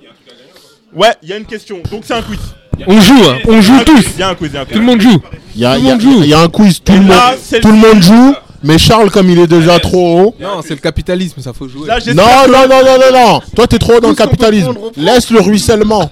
[0.94, 1.78] Ouais, il y a une question.
[1.90, 2.38] Donc c'est un quiz.
[2.86, 3.38] On joue, hein.
[3.48, 4.04] on joue quiz, tous.
[4.16, 4.74] Il y a un quiz, il y a un quiz.
[4.74, 5.20] Tout le monde joue.
[5.54, 6.22] Il y a, Tout le il y a- monde joue.
[6.22, 9.10] il y a un quiz, tout, le, là, monde, tout le monde joue, mais Charles,
[9.10, 10.34] comme il est déjà trop haut.
[10.40, 11.86] Non, c'est le capitalisme, ça faut jouer.
[11.88, 13.40] Là, j'espère Non, que- non, non, non, non, non.
[13.56, 14.74] Toi, t'es trop haut dans le capitalisme.
[14.96, 16.10] Laisse le ruissellement.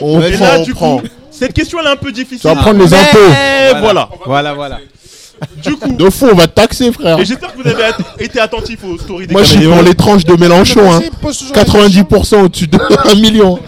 [0.00, 0.98] On prend, là, on du prend.
[0.98, 2.40] coup, cette question elle est un peu difficile.
[2.40, 3.78] Tu vas prendre les Mais impôts.
[3.80, 4.08] Voilà.
[4.26, 4.78] Voilà, voilà.
[5.62, 7.18] Du coup, De fou, on va te taxer, frère.
[7.18, 9.82] et j'espère que vous avez at- été attentif aux stories des Moi, je suis pour
[9.82, 10.80] les tranches de Mélenchon.
[10.90, 11.00] Hein.
[11.00, 12.78] Vas-y, pose toujours la 90% au-dessus de
[13.10, 13.58] 1 million.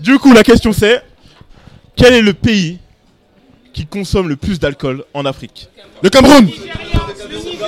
[0.00, 1.02] Du coup, la question c'est
[1.96, 2.78] quel est le pays
[3.74, 5.68] qui consomme le plus d'alcool en Afrique?
[6.02, 6.48] Le Cameroun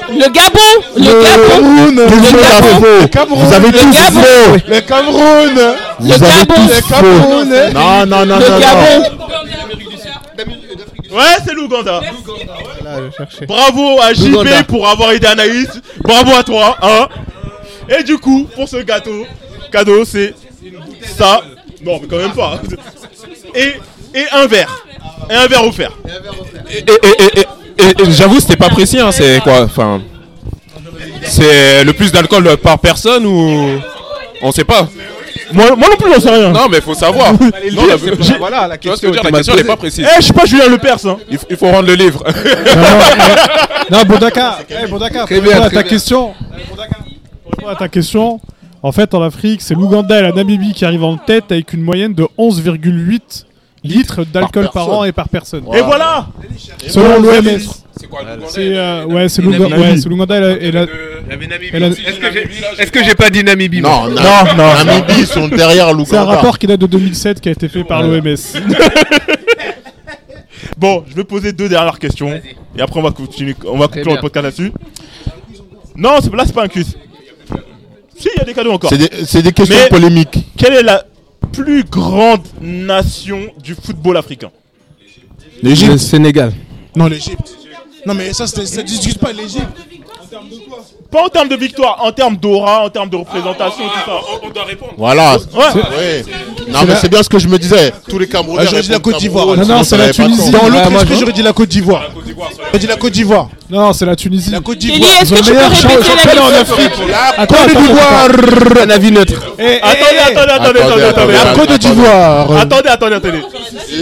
[0.08, 3.08] Le Gabon Le le monde a faux.
[3.08, 3.44] Cameroun.
[3.46, 4.20] Vous avez Le tous Gabon.
[4.20, 4.56] faux.
[4.68, 6.54] Le Cameroun Vous avez Gabon.
[6.54, 6.94] tous Le faux.
[6.94, 8.58] Cameroun Non, non, non, Le non, non.
[8.60, 9.02] Gabon
[11.10, 11.54] Ouais, c'est
[13.10, 13.46] je cherchais.
[13.46, 15.68] Bravo à JB pour avoir aidé Anaïs.
[16.02, 16.76] Bravo à toi.
[16.82, 17.08] Hein
[17.88, 19.26] Et du coup, pour ce gâteau,
[19.72, 20.34] cadeau, c'est
[21.16, 21.42] ça.
[21.82, 22.60] Non, mais quand même pas.
[23.54, 23.74] Et,
[24.18, 24.84] et un verre.
[25.30, 25.92] Et un verre offert.
[26.70, 27.46] Et, et- et- et-
[27.84, 30.02] et- et j'avoue, c'était pas précis, hein, c'est quoi Enfin.
[31.24, 33.80] C'est le plus d'alcool par personne ou.
[34.42, 34.88] On sait pas.
[35.52, 36.50] Moi, moi non plus, j'en sais rien.
[36.50, 37.32] Non, mais faut savoir.
[37.32, 37.38] Non,
[37.86, 39.08] la- J'ai- Voilà, la Tu vois ce que question.
[39.08, 39.64] je veux dire La question, elle est posée.
[39.64, 40.06] pas précise.
[40.08, 41.06] Eh, je suis pas Julien Lepers.
[41.06, 41.16] Hein.
[41.30, 42.22] Il, f- il faut rendre le livre.
[43.90, 45.90] Non, Bondaka, eh, Bondaka, Très pour bien, répondre à très ta bien.
[45.90, 46.32] question.
[46.70, 46.96] Bondaka,
[47.42, 48.40] pour répondre à ta question,
[48.82, 51.82] en fait, en Afrique, c'est l'Ouganda et la Namibie qui arrivent en tête avec une
[51.82, 53.44] moyenne de 11,8
[53.82, 55.64] litres d'alcool par, an et par personne.
[55.74, 56.28] Et voilà.
[56.86, 57.58] Selon l'OMS.
[57.96, 63.14] C'est quoi C'est euh, ouais, c'est l'Ouganda ouais, c'est l'Ouganda et la, Est-ce que j'ai
[63.14, 64.20] pas dit Namibie Non, non,
[64.56, 64.84] non.
[64.84, 66.24] Namibie, sont derrière c'est un l'Ouganda.
[66.24, 68.24] rapport qui date de 2007 qui a été fait par l'OMS.
[70.76, 72.30] Bon, je vais poser deux dernières questions.
[72.76, 73.54] Et après, on va continuer.
[73.66, 74.72] On va conclure le podcast là-dessus.
[75.94, 76.96] Non, c'est- là, c'est pas un quiz.
[78.16, 78.90] Si, il y a des cadeaux encore.
[78.90, 80.38] C'est des, questions Mais- polémiques.
[80.56, 81.04] Quelle est la
[81.52, 84.50] plus grande nation du football africain
[85.62, 85.98] Le L'Égypte.
[85.98, 86.52] Sénégal.
[86.96, 87.56] Non, l'Égypte.
[88.06, 89.66] Non, mais ça, ça discute pas l'Égypte.
[91.10, 94.20] Pas en termes de victoire, en termes d'aura, en termes de représentation, tout ça.
[94.42, 94.92] On doit répondre.
[94.96, 95.36] Voilà.
[95.36, 95.82] Ouais.
[95.98, 96.24] Ouais.
[96.68, 97.92] Non, mais c'est bien ce que je me disais.
[98.08, 98.62] Tous les Camerounais.
[98.62, 99.46] Ah, j'aurais dit la Côte d'Ivoire.
[99.56, 100.50] Non, non, c'est la Tunisie.
[100.50, 102.02] Dans l'autre esprit, j'aurais dit la Côte d'Ivoire.
[102.66, 103.48] J'aurais dit la Côte d'Ivoire.
[103.68, 104.50] Non, c'est la Tunisie.
[104.50, 105.10] La Côte d'Ivoire.
[105.20, 106.92] est-ce Ils ont que le meilleur championnat en question Afrique.
[107.38, 108.82] La Côte d'Ivoire.
[108.82, 109.54] Un avis neutre.
[109.58, 111.32] Eh, eh, Attendez, eh, attendez, attendez, attendez, Attendez.
[111.32, 111.52] La.
[111.54, 112.52] Côte d'Ivoire.
[112.52, 113.42] Attendez, attendez, attendez.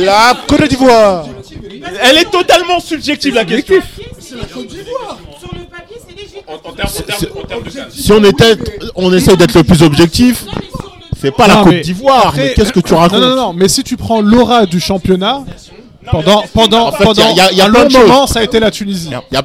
[0.01, 1.25] La Côte d'Ivoire.
[2.03, 3.77] Elle est totalement subjective la question.
[7.91, 8.57] Si on était,
[8.95, 10.45] on essaye d'être le plus objectif,
[11.21, 12.29] c'est pas la Non, Côte d'Ivoire.
[12.29, 14.81] après- Mais qu'est-ce que tu racontes Non, non, non, mais si tu prends l'aura du
[14.81, 15.41] championnat,
[16.11, 18.41] pendant, pendant, En fait, pendant y a- y a- y a un long moment, ça
[18.41, 19.11] a été la Tunisie.
[19.11, 19.43] Y a-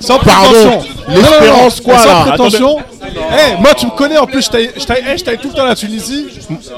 [0.00, 0.82] Sans prétention.
[1.08, 2.78] l'espérance, Non, non, non, quoi, Sans prétention.
[3.04, 5.64] Eh, moi, tu me connais en plus, je t'aille- je t'aille eh, tout le temps
[5.64, 6.26] la Tunisie.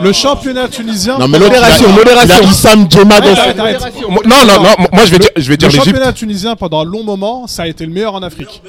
[0.00, 1.18] Le championnat tunisien.
[1.18, 2.44] Non, mais Modération, modération.
[2.48, 3.28] Issam Djemma dans.
[3.30, 6.84] Non, non, non, moi je vais dire, je vais dire Le championnat tunisien, pendant un
[6.84, 8.62] long moment, ça a été le meilleur en Afrique.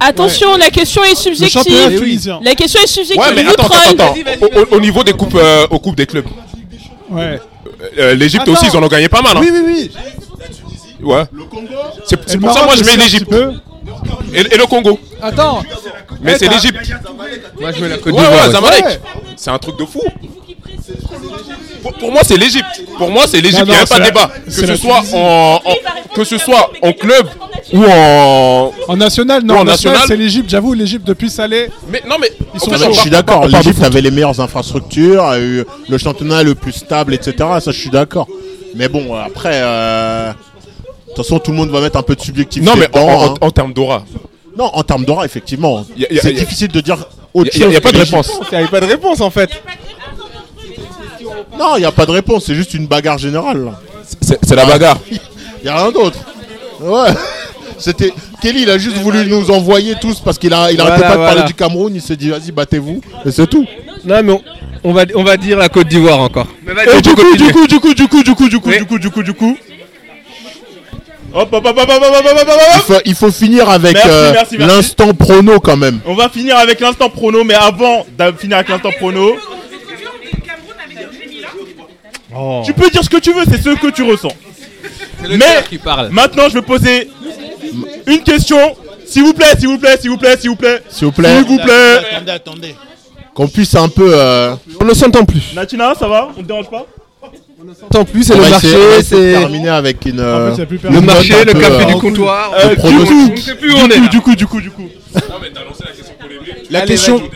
[0.00, 1.98] Attention, la question est subjective.
[1.98, 2.40] tunisien.
[2.42, 3.20] La question est subjective.
[3.20, 4.14] Ouais, mais attends, attends, attends.
[4.40, 6.24] Au, au- au niveau des coupes, euh, aux coupes des clubs,
[7.10, 7.38] Ouais.
[7.98, 8.52] euh, l'Égypte Attends.
[8.52, 9.36] aussi, ils en ont gagné pas mal.
[9.36, 9.40] Hein.
[9.42, 9.90] Oui, oui, oui.
[11.02, 11.24] Ouais.
[12.06, 13.34] C'est pour ça, moi je mets l'Égypte.
[14.32, 14.98] Et, et le Congo.
[15.20, 15.62] Attends.
[16.22, 16.78] Mais Eh, c'est l'Égypte.
[17.60, 18.48] Moi, je mets la Côte d'Ivoire.
[18.48, 18.82] ouais.
[18.84, 19.00] Ouais.
[19.36, 20.02] C'est un truc de fou.
[21.82, 22.66] Pour, pour moi, c'est l'Égypte.
[22.98, 23.62] Pour moi, c'est l'Égypte.
[23.66, 24.30] Il n'y a pas de débat.
[24.44, 27.26] Que ce soit en, en- que ce soit en club
[27.72, 28.72] ou en.
[28.88, 30.50] En national, non, en en national, c'est l'Égypte.
[30.50, 31.68] J'avoue, l'Égypte, depuis Salé.
[31.88, 34.40] Mais non, mais Ils en sont fait, on Je suis d'accord, l'Égypte avait les meilleures
[34.40, 37.32] infrastructures, a eu le championnat le plus stable, etc.
[37.60, 38.28] Ça, je suis d'accord.
[38.74, 40.34] Mais bon, après, euh, de
[41.14, 42.70] toute façon, tout le monde va mettre un peu de subjectivité.
[42.70, 43.34] Non, mais en, dedans, en- hein.
[43.40, 44.04] en termes d'aura.
[44.58, 45.86] Non, en termes d'aura, effectivement.
[45.96, 46.98] Y a- y a- C'est y a- difficile de dire
[47.32, 47.74] autre Il n'y a, chose.
[47.74, 48.30] y a pas de réponse.
[48.52, 49.50] Il n'y avait pas de réponse en fait.
[51.60, 53.72] Non, il n'y a pas de réponse, c'est juste une bagarre générale.
[54.22, 54.98] C'est la bagarre.
[55.10, 56.18] Il n'y a rien d'autre.
[56.80, 57.10] Ouais.
[57.76, 61.16] C'était Kelly, il a juste voulu nous envoyer tous parce qu'il a, Voilà, arrêtait pas
[61.16, 61.92] de parler du Cameroun.
[61.94, 63.02] Il s'est dit, vas-y, battez-vous.
[63.26, 63.66] Et c'est tout.
[64.06, 64.40] Non, mais
[64.82, 66.46] on, va, on va dire la Côte d'Ivoire encore.
[66.64, 68.86] Mais Et du coup, du coup, du coup, du coup, du coup, du coup, du
[68.86, 69.58] coup, du coup, du coup.
[71.34, 72.82] Hop, hop, hop, hop, hop, hop, hop, hop, Il hop.
[72.86, 76.00] faut, il faut finir avec euh, l'instant prono quand même.
[76.06, 79.36] On va finir avec l'instant prono, mais avant de finir avec l'instant prono,
[82.64, 84.32] tu peux dire ce que tu veux, c'est ce que tu ressens.
[85.28, 86.08] le Mais qui parle.
[86.10, 87.10] maintenant, je vais poser
[88.06, 88.58] une question.
[89.06, 90.82] S'il vous plaît, s'il vous plaît, s'il vous plaît, s'il vous plaît.
[90.88, 91.36] S'il vous plaît.
[91.38, 91.96] S'il vous plaît.
[92.14, 92.74] Attendez, attendez.
[93.34, 94.12] Qu'on puisse un peu.
[94.14, 95.52] euh, On ne s'entend plus.
[95.54, 96.28] Natina, ça va?
[96.36, 96.86] On te dérange pas?
[97.90, 100.20] Tant plus, c'est on le marché, c'est terminer avec une.
[100.20, 102.52] En euh, fait, plus le marché, le café euh, du comptoir.
[102.54, 104.60] Euh, du coup, On sait plus où on du est coup, du coup, du coup,
[104.62, 104.88] du coup.
[106.70, 107.28] La Allez, question, vas-y.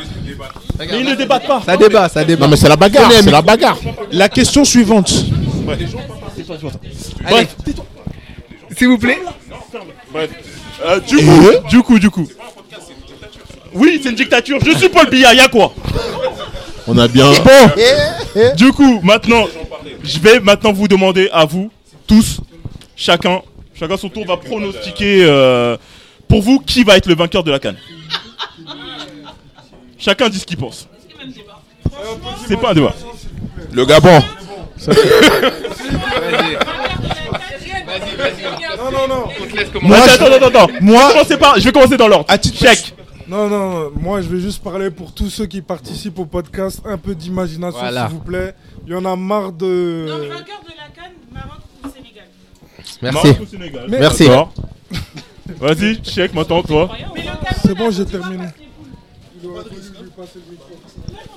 [0.78, 1.62] Mais ils ne débattent pas.
[1.64, 2.44] Ça débat, ça débat.
[2.44, 3.78] Non, mais c'est la bagarre, c'est la bagarre.
[4.10, 5.12] la question suivante.
[7.26, 7.46] Allez.
[8.76, 9.20] S'il vous plaît.
[10.12, 10.30] Bref.
[10.84, 12.28] Euh, du coup, du coup, du coup.
[13.72, 14.58] Oui, c'est une dictature.
[14.64, 15.72] Je suis Paul Biya, y'a quoi?
[16.86, 17.30] On a bien.
[17.32, 19.44] Bon, du coup, maintenant,
[20.02, 21.70] je vais maintenant vous demander à vous
[22.06, 22.40] tous,
[22.96, 23.40] chacun,
[23.74, 25.76] chacun son tour va pronostiquer euh,
[26.28, 27.76] pour vous qui va être le vainqueur de la canne.
[30.04, 30.86] Chacun dit ce qu'il pense.
[32.46, 32.94] C'est pas un débat.
[33.72, 34.20] Le Gabon.
[38.76, 39.28] Non, non, non.
[39.82, 40.66] Moi, attends, attends, attends.
[40.80, 42.24] moi- je, vais commencer par- je vais commencer dans l'ordre.
[42.28, 42.94] À titre Check.
[43.28, 46.82] Non, non, non, moi je vais juste parler pour tous ceux qui participent au podcast.
[46.84, 48.08] Un peu d'imagination, Voilà.
[48.08, 48.54] s'il vous plaît.
[48.86, 50.06] Il y en a marre de.
[50.08, 52.24] vainqueur de la Cannes, Maroc ou Sénégal
[53.00, 53.26] Merci.
[53.26, 54.28] Maroc ou Sénégal Merci.
[54.28, 54.52] D'accord.
[55.58, 56.90] Vas-y, check maintenant, toi.
[57.64, 58.44] C'est bon, j'ai terminé.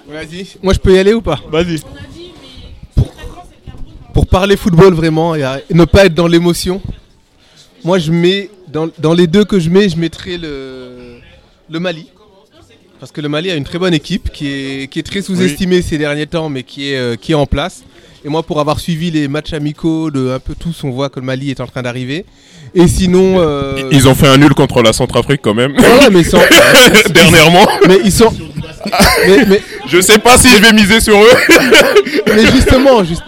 [0.07, 0.47] Vas-y.
[0.63, 1.81] Moi, je peux y aller ou pas Vas-y.
[4.13, 6.81] Pour parler football vraiment et ne pas être dans l'émotion,
[7.83, 11.19] moi je mets dans, dans les deux que je mets, je mettrai le,
[11.69, 12.09] le Mali.
[12.99, 15.83] Parce que le Mali a une très bonne équipe qui est, qui est très sous-estimée
[15.83, 17.83] ces derniers temps, mais qui est, euh, qui est en place.
[18.25, 21.19] Et moi, pour avoir suivi les matchs amicaux de un peu tous, on voit que
[21.19, 22.25] le Mali est en train d'arriver.
[22.75, 23.35] Et sinon.
[23.39, 25.71] euh, Ils ont fait un nul contre la Centrafrique quand même.
[25.77, 26.39] Ouais, mais ils sont-
[27.13, 27.67] Dernièrement.
[27.87, 28.33] Mais ils sont.
[29.27, 31.37] mais, mais- Je sais pas si je vais miser sur eux.
[32.27, 33.23] mais justement, juste-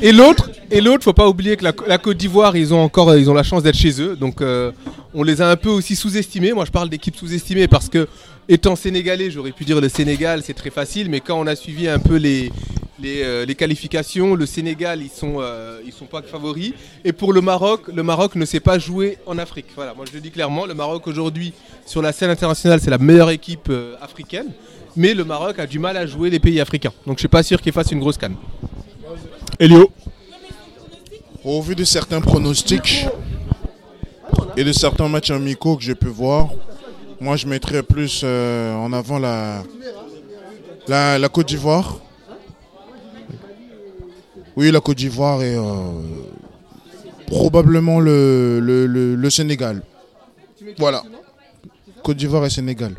[0.00, 3.16] et l'autre, et l'autre, faut pas oublier que la, la Côte d'Ivoire, ils ont encore,
[3.16, 4.70] ils ont la chance d'être chez eux, donc euh,
[5.14, 6.52] on les a un peu aussi sous-estimés.
[6.52, 8.08] Moi, je parle d'équipes sous-estimées parce que,
[8.48, 11.88] étant sénégalais, j'aurais pu dire le Sénégal, c'est très facile, mais quand on a suivi
[11.88, 12.50] un peu les
[12.98, 16.72] les, euh, les qualifications, le Sénégal, ils sont, euh, ils sont pas favoris.
[17.04, 19.66] Et pour le Maroc, le Maroc ne sait pas jouer en Afrique.
[19.74, 21.52] Voilà, moi je le dis clairement, le Maroc aujourd'hui
[21.86, 24.52] sur la scène internationale, c'est la meilleure équipe euh, africaine.
[24.94, 26.92] Mais le Maroc a du mal à jouer les pays africains.
[27.06, 28.36] Donc je suis pas sûr qu'il fasse une grosse canne.
[29.58, 29.90] Elio.
[31.44, 33.06] Au vu de certains pronostics
[34.56, 36.50] et de certains matchs amicaux que j'ai pu voir,
[37.20, 39.64] moi je mettrais plus en avant la,
[40.86, 41.98] la Côte d'Ivoire.
[44.56, 45.62] Oui, la Côte d'Ivoire et euh,
[47.26, 49.82] probablement le, le, le- le Sénégal.
[50.78, 51.02] Voilà.
[52.02, 52.94] Côte d'Ivoire et Sénégal.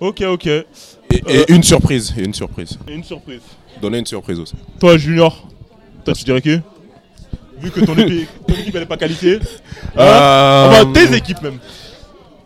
[0.00, 0.46] Ok, ok.
[0.46, 0.64] Et,
[1.10, 2.12] et Euh, une surprise.
[2.16, 2.78] Et une surprise.
[2.88, 3.40] Et une surprise.
[3.80, 4.54] Donner une surprise aussi.
[4.80, 5.46] Toi, Junior,
[6.04, 6.58] toi, tu dirais qui?
[7.60, 9.36] Vu que ton équipe, ton équipe elle est pas qualifiée.
[9.96, 10.00] Hein?
[10.00, 11.58] Euh, Enfin, tes équipes même.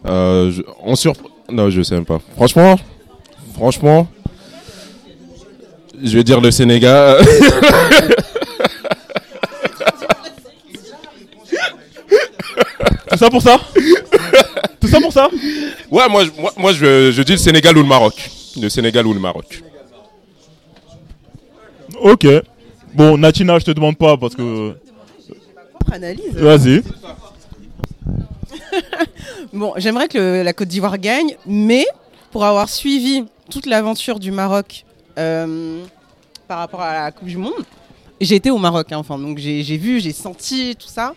[0.06, 1.12] Euh, je- on sur...
[1.50, 2.20] Non, je sais même pas.
[2.34, 2.76] Franchement,
[3.54, 4.06] franchement,
[6.02, 7.18] je vais dire le Sénégal.
[13.10, 13.58] Tout ça pour ça
[14.80, 15.28] Tout ça pour ça
[15.90, 18.30] ouais, moi, je- moi, moi je, je dis le Sénégal ou le Maroc.
[18.60, 19.62] Le Sénégal ou le Maroc.
[22.00, 22.26] Ok.
[22.94, 24.74] Bon, Natina, je te demande pas parce que.
[25.92, 26.32] Analyse.
[26.34, 26.82] Vas-y.
[29.52, 31.84] Bon, j'aimerais que le- la Côte d'Ivoire gagne, mais
[32.30, 37.64] pour avoir suivi toute l'aventure du Maroc euh, par rapport à la Coupe du Monde,
[38.20, 41.14] j'ai été au Maroc, hein, enfin, donc j'ai vu, j'ai senti tout ça.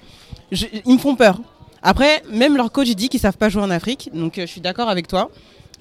[0.51, 1.39] Je- ils me font peur.
[1.83, 4.61] Après, même leur coach dit qu'ils savent pas jouer en Afrique, donc euh, je suis
[4.61, 5.29] d'accord avec toi.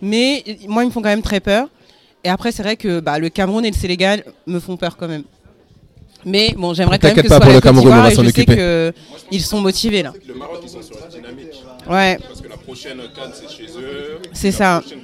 [0.03, 1.69] Mais euh, moi, ils me font quand même très peur.
[2.25, 5.09] Et après, c'est vrai que bah, le Cameroun et le Sénégal me font peur quand
[5.09, 5.25] même.
[6.27, 8.03] Mais bon, j'aimerais quand même que T'inquiète ce pas soit pour la le Cameroun, on
[8.03, 8.93] va s'en je sais occuper.
[9.31, 10.13] qu'ils sont motivés là.
[10.27, 11.49] Le Maroc, ils sont sur la dynamique.
[11.89, 12.19] Ouais.
[12.27, 14.19] Parce que la prochaine Cannes, c'est chez eux.
[14.33, 14.81] C'est La ça.
[14.81, 15.01] prochaine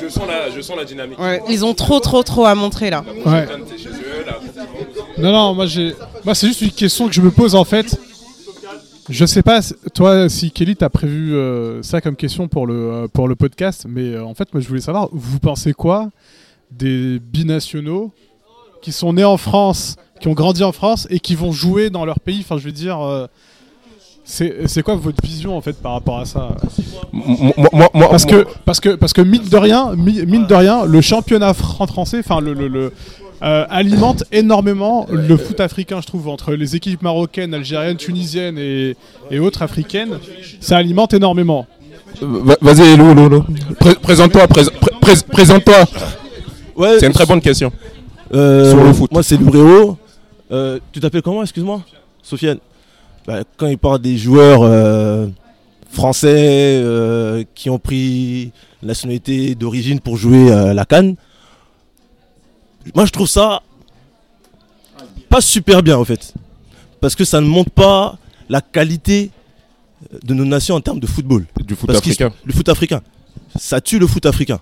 [0.00, 1.18] Je, sens la, je sens la dynamique.
[1.18, 3.04] Ouais, ils ont trop, trop, trop à montrer là.
[3.26, 3.46] Ouais.
[5.18, 5.94] Non, non, moi j'ai.
[6.24, 7.98] Moi, c'est juste une question que je me pose en fait.
[9.08, 9.60] Je sais pas,
[9.94, 13.86] toi, si Kelly, t'as prévu euh, ça comme question pour le, euh, pour le podcast,
[13.88, 16.10] mais euh, en fait, moi, je voulais savoir, vous pensez quoi
[16.70, 18.12] des binationaux
[18.82, 22.04] qui sont nés en France, qui ont grandi en France et qui vont jouer dans
[22.04, 22.40] leur pays?
[22.40, 23.26] Enfin, je veux dire, euh,
[24.30, 26.54] C'est quoi votre vision en fait par rapport à ça?
[27.12, 30.46] Moi- moi- moi- parce moi- que parce que parce que mine de rien, mi- mine
[30.46, 32.92] de rien, le championnat fran- français, enfin le, le- le,
[33.42, 38.96] euh, alimente énormément le foot africain, je trouve, entre les équipes marocaines, algériennes, tunisiennes et,
[39.30, 40.18] et autres africaines,
[40.60, 41.66] ça alimente énormément.
[42.20, 43.44] Va- Vas-y, Lou, Lou, Lou.
[43.80, 45.84] Pré- Présente-toi, prés- pré- prés- présente-toi.
[46.76, 47.72] Ouais, C'est une très bonne question.
[48.34, 49.10] Euh, Sur le foot.
[49.10, 49.96] Moi, c'est Lubréo.
[50.52, 51.80] Euh, tu t'appelles comment, excuse-moi?
[52.22, 52.58] Sofiane.
[53.28, 55.26] Bah, quand il parle des joueurs euh,
[55.90, 61.14] français euh, qui ont pris la nationalité d'origine pour jouer à la Cannes,
[62.94, 63.60] moi, je trouve ça
[65.28, 66.32] pas super bien, en fait.
[67.02, 68.16] Parce que ça ne montre pas
[68.48, 69.30] la qualité
[70.24, 71.44] de nos nations en termes de football.
[71.66, 72.32] Du foot Parce africain.
[72.46, 73.02] Le foot africain.
[73.56, 74.58] Ça tue le foot africain.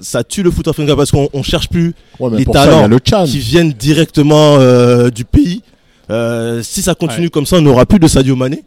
[0.00, 2.98] Ça tue le foot africain parce qu'on on cherche plus Ouais, les ça, talents le
[3.00, 5.62] qui viennent directement euh, du pays.
[6.10, 8.62] Euh, si ça continue comme ça, on n'aura plus de Sadio Mané.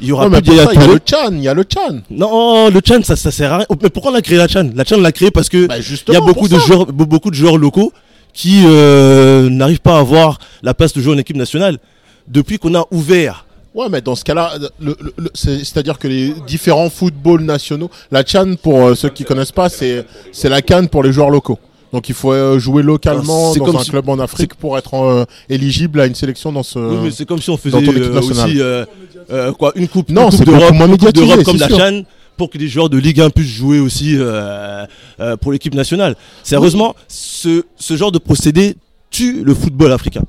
[0.00, 1.00] Il y aura mais plus de ça, il y a le.
[1.04, 2.00] Chan, il y a le Chan.
[2.10, 3.66] Non, le Chan, ça, ça sert à rien.
[3.82, 4.70] Mais pourquoi on a créé la Chan?
[4.74, 5.68] La Chan, l'a créé parce que
[6.08, 6.66] il y a beaucoup de ça.
[6.66, 7.92] joueurs, be- beaucoup de joueurs locaux
[8.32, 11.78] qui euh, n'arrivent pas à avoir la place de jouer en équipe nationale.
[12.26, 16.06] Depuis qu'on a ouvert Ouais, mais dans ce cas-là, le- le- le- c'est- c'est-à-dire que
[16.08, 20.62] les différents footballs nationaux, la Chan, pour euh, ceux qui connaissent pas, c'est c'est la
[20.62, 21.58] Cannes pour les joueurs locaux.
[21.94, 24.94] Donc il faut euh, jouer localement dans comme un si- club en Afrique pour être
[24.94, 26.76] euh, éligible à une sélection dans ce.
[26.80, 28.84] Oui, mais c'est comme si on faisait euh, aussi euh,
[29.52, 31.68] quoi, une coupe, Non, une coupe d'Europe, comme la.
[31.68, 32.02] Chan
[32.36, 34.18] pour que les joueurs de Ligue 1 puissent jouer aussi
[35.40, 36.16] pour l'équipe nationale.
[36.42, 38.74] Sérieusement, ce, ce genre de procédé
[39.12, 40.22] tue le football africain.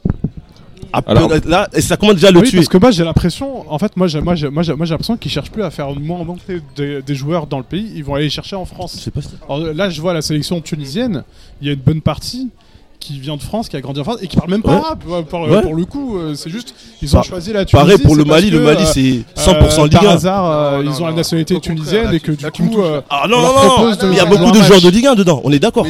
[0.93, 2.57] Alors- là, et ça commence déjà à le oui, tuer.
[2.59, 4.91] parce que moi j'ai l'impression, en fait, moi j'ai, moi j'ai, moi j'ai, moi, j'ai
[4.91, 8.03] l'impression qu'ils cherchent plus à faire moins monter des, des joueurs dans le pays, ils
[8.03, 9.09] vont aller les chercher en France.
[9.49, 11.23] Alors, là, je vois la sélection tunisienne,
[11.61, 12.49] il y a une bonne partie
[12.97, 14.77] qui vient de France, qui a grandi en France et qui parle même pas Ouais.
[14.77, 14.99] arabe.
[15.05, 15.61] Pour, pour- Ouais.
[15.61, 16.73] pour le coup, euh, c'est juste
[17.03, 17.85] ils ont choisi la Tunisie.
[17.85, 20.07] pareil pour le parce Mali, le Mali, euh, c'est 100% euh, Ligue Par 1.
[20.15, 23.41] hasard, euh, ils ont la nationalité tunisienne et que du coup, euh, Ah non, on
[23.41, 24.67] leur non, non, propose de il y a jouer beaucoup un de match.
[24.67, 25.85] joueurs de Ligue 1 dedans, on est d'accord.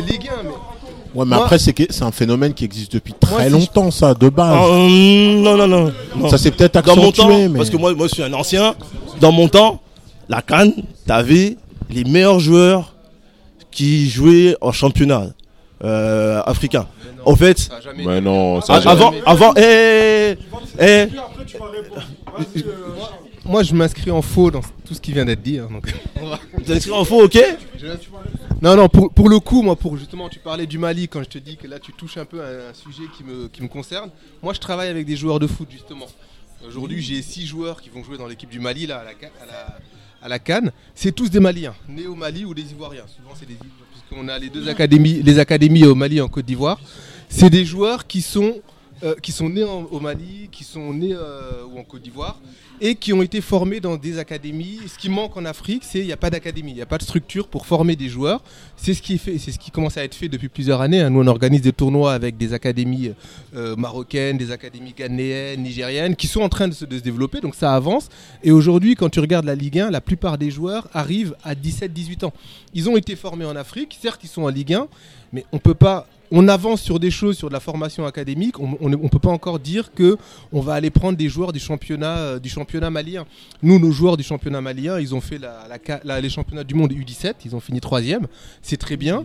[1.16, 4.14] Ouais, mais Moi- après, c'est que- c'est un phénomène qui existe depuis très longtemps, ça,
[4.14, 4.54] de base.
[4.70, 4.88] Euh,
[5.42, 6.30] non, non, non, non.
[6.30, 8.34] Ça s'est peut-être Dans mon accentué, temps, mais- parce que moi, moi je suis un
[8.34, 8.76] ancien,
[9.22, 9.82] dans mon temps,
[10.28, 10.74] la Cannes,
[11.08, 11.58] t'avais
[11.90, 12.94] les meilleurs joueurs
[13.72, 15.28] qui jouaient en championnat
[15.84, 16.88] euh, africain.
[17.26, 20.36] En fait, Mais non, ça a- j'ai- avant, avant, eh,
[20.80, 21.08] eh,
[23.46, 25.60] Moi, je m'inscris en faux dans tout ce qui vient d'être dit.
[25.60, 25.94] hein, donc.
[26.58, 27.38] Tu t'inscris en faux, ok
[28.62, 31.30] Non, non, pour, pour le coup, moi, pour justement, tu parlais du Mali quand je
[31.30, 33.68] te dis que là, tu touches un peu à un sujet qui me, qui me
[33.68, 34.10] concerne.
[34.42, 36.08] Moi, je travaille avec des joueurs de foot, justement.
[36.68, 39.30] Aujourd'hui, j'ai six joueurs qui vont jouer dans l'équipe du Mali, là, à la, Ca-
[39.44, 39.78] à la,
[40.24, 40.72] à la Cannes.
[40.96, 43.06] C'est tous des Maliens, nés au Mali ou des Ivoiriens.
[43.16, 46.28] Souvent, c'est des Ivoiriens, puisqu'on a les deux académies, les académies au Mali et en
[46.30, 46.80] Côte d'Ivoire.
[47.30, 48.56] C'est des joueurs qui sont,
[49.06, 52.40] euh, qui sont nés au Mali, qui sont nés euh, ou en Côte d'Ivoire
[52.82, 54.80] et qui ont été formés dans des académies.
[54.88, 56.98] Ce qui manque en Afrique, c'est il n'y a pas d'académie, il n'y a pas
[56.98, 58.44] de structure pour former des joueurs.
[58.76, 61.02] C'est ce qui est fait, c'est ce qui commence à être fait depuis plusieurs années.
[61.02, 61.10] hein.
[61.10, 63.12] Nous, on organise des tournois avec des académies
[63.56, 67.42] euh, marocaines, des académies ghanéennes, nigériennes, qui sont en train de se, de se développer.
[67.42, 68.10] Donc ça avance.
[68.44, 72.26] Et aujourd'hui, quand tu regardes la Ligue 1, la plupart des joueurs arrivent à 17-18
[72.26, 72.34] ans.
[72.74, 73.98] Ils ont été formés en Afrique.
[74.02, 74.88] Certes, ils sont en Ligue 1,
[75.32, 76.08] mais on peut pas.
[76.32, 78.60] On avance sur des choses, sur de la formation académique.
[78.60, 80.18] On ne peut pas encore dire que
[80.52, 83.26] on va aller prendre des joueurs du championnat, euh, du championnat malien.
[83.62, 86.64] Nous, nos joueurs du championnat malien, ils ont fait la- la ca- la- les championnats
[86.64, 87.36] du monde U17.
[87.46, 88.28] Ils ont fini troisième.
[88.62, 89.24] C'est très bien.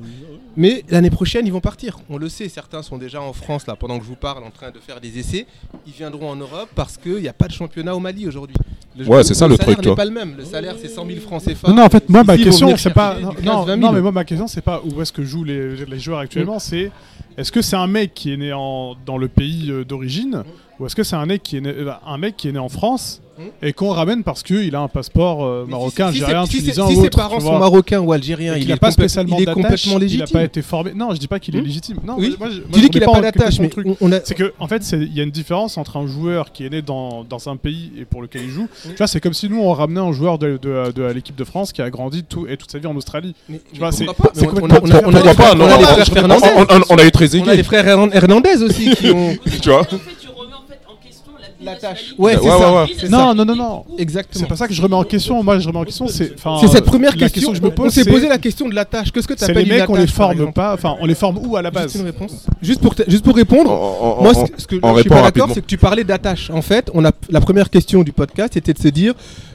[0.57, 1.99] Mais l'année prochaine, ils vont partir.
[2.11, 2.49] On le sait.
[2.49, 5.01] Certains sont déjà en France là, pendant que je vous parle, en train de faire
[5.01, 5.47] des essais.
[5.87, 8.57] Ils viendront en Europe parce qu'il n'y a pas de championnat au Mali aujourd'hui.
[8.99, 9.97] Le- Ouais, c'est ça, le salaire truc, n'est toi.
[9.97, 10.35] pas le même.
[10.37, 11.69] Le salaire, c'est 100 000 francs CFA.
[11.69, 13.19] Non, non, en fait, moi, ma question, c'est pas.
[13.21, 13.79] Non, du 15, non, 20 000.
[13.81, 16.59] non, mais moi, ma question, c'est pas où est-ce que jouent les, les joueurs actuellement,
[16.59, 16.90] c'est
[17.37, 20.45] est-ce que c'est un mec qui est né dans le pays euh, d'origine?
[20.81, 22.59] Ou est-ce que c'est un mec qui est né, euh, un mec qui est né
[22.59, 23.21] en France
[23.63, 26.95] et qu'on ramène parce qu'il a un passeport euh, marocain, si algérien, si tunisien si
[26.97, 29.97] ou ses parents sont marocains ou algériens, il est pas spécialement il est complètement Il
[29.97, 30.27] a légitime.
[30.27, 30.93] pas été formé.
[30.95, 31.97] Non, je dis pas qu'il est Hmm légitime.
[32.07, 32.37] Non, Oui.
[32.39, 33.71] moi, je- moi, Tu dis qu'il remets a pas en d'attache, mais
[34.03, 36.67] on- a- c'est que en fait, il y a une différence entre un joueur qui
[36.67, 38.69] est né dans, dans un pays et pour lequel il joue.
[38.83, 41.45] Tu vois, c'est comme si nous on ramenait un joueur de, de, de l'équipe de
[41.45, 43.35] France qui a grandi tout et toute sa vie en Australie.
[43.73, 44.11] tu vois, c'est Mais
[44.49, 45.55] on- a- les frères- on a les frères.
[45.57, 45.85] On- a les
[48.13, 49.35] Hernandez aussi qui ont.
[49.63, 49.87] Tu vois?
[51.63, 52.15] La tâche.
[52.17, 52.73] Ouais, c'est Ouais, ça.
[52.73, 52.87] ouais, ouais.
[52.99, 53.35] c'est Non, ça.
[53.35, 53.85] non, non, non.
[53.99, 54.41] Exactement.
[54.45, 55.43] C'est pas ça que je remets en question.
[55.43, 56.35] Moi, je remets en question, c'est.
[56.61, 57.51] C'est cette première question.
[57.51, 57.87] que je me pose.
[57.87, 59.13] on s'est c'est- posé la question de la tâche.
[59.13, 60.73] Qu'est-ce que tu appelles les une mecs, on les forme pas.
[60.75, 62.47] Enfin, on les forme où à la base Juste une réponse.
[62.63, 65.23] Juste pour, te- juste pour répondre, on- moi, on- ce, ce que je suis pas
[65.23, 66.51] d'accord, c'est que tu parlais d'attache.
[66.51, 69.15] En fait, on a la première question du podcast, c'était de se dire,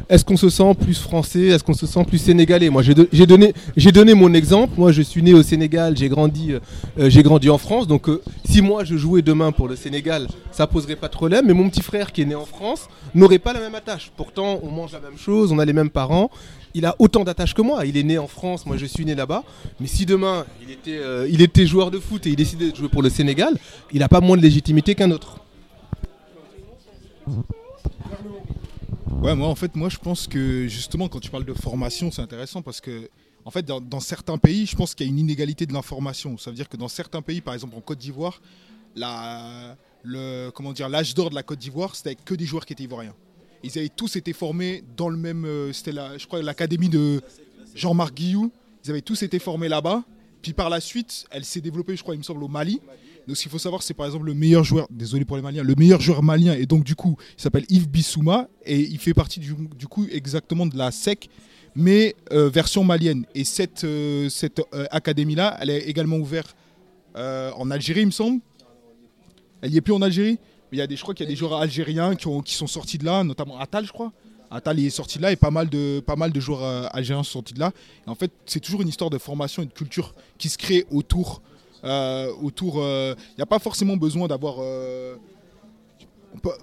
[0.10, 2.70] est-ce qu'on se sent plus français, est-ce qu'on se sent plus sénégalais?
[2.70, 4.74] Moi, j'ai do- j'ai donné, mon exemple.
[4.78, 6.60] Moi, je suis né au Sénégal, j'ai grandi, euh,
[7.00, 7.88] euh, en France.
[7.88, 11.46] Donc, euh, si moi je jouais demain pour le Sénégal, ça poserait pas de problème.
[11.48, 14.12] Mais mon petit frère qui est né en France n'aurait pas la même attache.
[14.16, 16.30] Pourtant, on mange la même chose, on a les mêmes parents.
[16.74, 17.86] Il a autant d'attaches que moi.
[17.86, 19.44] Il est né en France, moi je suis né là-bas.
[19.80, 21.00] Mais si demain il était,
[21.30, 23.56] il était joueur de foot et il décidait de jouer pour le Sénégal,
[23.94, 25.40] il n'a pas moins de légitimité qu'un autre.
[29.22, 32.22] Ouais, moi en fait, moi je pense que justement quand tu parles de formation, c'est
[32.22, 33.10] intéressant parce que
[33.46, 36.36] en fait, dans, certains pays, je pense qu'il y a une inégalité de l'information.
[36.40, 38.42] Ça veut dire que dans certains pays, par exemple en Côte d'Ivoire,
[38.96, 42.84] le, comment dire, l'âge d'or de la Côte d'Ivoire, c'était que des joueurs qui étaient
[42.84, 43.14] ivoiriens.
[43.64, 47.22] Ils avaient tous été formés dans le même, euh, c'était la, je crois l'académie de
[47.76, 48.52] Jean-Marc Guillou.
[48.84, 50.04] Ils avaient tous été formés là-bas.
[50.42, 52.82] Puis par la suite, elle s'est développée, je crois, il me semble, au Mali.
[53.28, 55.64] Donc ce qu'il faut savoir, c'est par exemple le meilleur joueur, désolé pour les Maliens,
[55.64, 59.14] le meilleur joueur malien, et donc du coup, il s'appelle Yves Bissouma, et il fait
[59.14, 61.30] partie du, du coup exactement de la SEC,
[61.76, 63.26] mais euh, version malienne.
[63.36, 66.56] Et cette, euh, cette euh, académie-là, elle est également ouverte
[67.18, 68.42] en Algérie, il me semble.
[69.62, 70.38] Elle y est plus en Algérie?
[70.70, 72.54] Mais y a des, je crois qu'il y a des joueurs algériens qui, ont, qui
[72.54, 74.12] sont sortis de là, notamment Atal, je crois.
[74.52, 77.40] Atal est sorti de là et pas mal de, pas mal de joueurs algériens sont
[77.40, 77.72] sortis de là.
[78.06, 80.86] Et en fait, c'est toujours une histoire de formation et de culture qui se crée
[80.92, 81.42] autour.
[81.86, 84.56] Euh, autour, il n'y a pas forcément besoin d'avoir.
[84.60, 85.16] euh,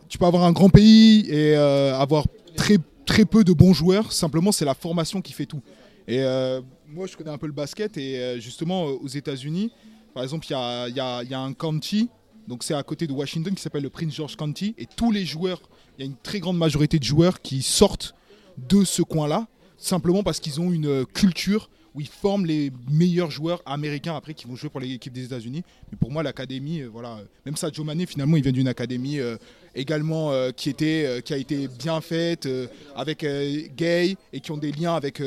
[0.09, 4.13] tu peux avoir un grand pays et euh, avoir très, très peu de bons joueurs.
[4.13, 5.63] Simplement, c'est la formation qui fait tout.
[6.07, 9.73] Et euh, moi, je connais un peu le basket et euh, justement euh, aux États-Unis,
[10.15, 12.11] par exemple, il y a, y a- y a un county,
[12.47, 15.25] donc c'est à côté de Washington, qui s'appelle le Prince George County, et tous les
[15.25, 15.63] joueurs,
[15.97, 18.15] il y a une très grande majorité de joueurs qui sortent
[18.59, 19.47] de ce coin-là,
[19.79, 24.35] simplement parce qu'ils ont une euh, culture où ils forment les meilleurs joueurs américains après
[24.35, 25.63] qui vont jouer pour l'équipe des États-Unis.
[25.91, 28.69] Mais pour moi, l'académie, euh, voilà, euh, même ça, Joe Mané, finalement, il vient d'une
[28.69, 29.37] académie euh,
[29.75, 32.47] également qui, était, qui a été bien faite,
[32.95, 33.25] avec
[33.75, 35.23] Gay, et qui ont des liens avec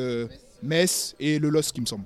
[0.61, 2.05] Metz et le LOSC, il me semble.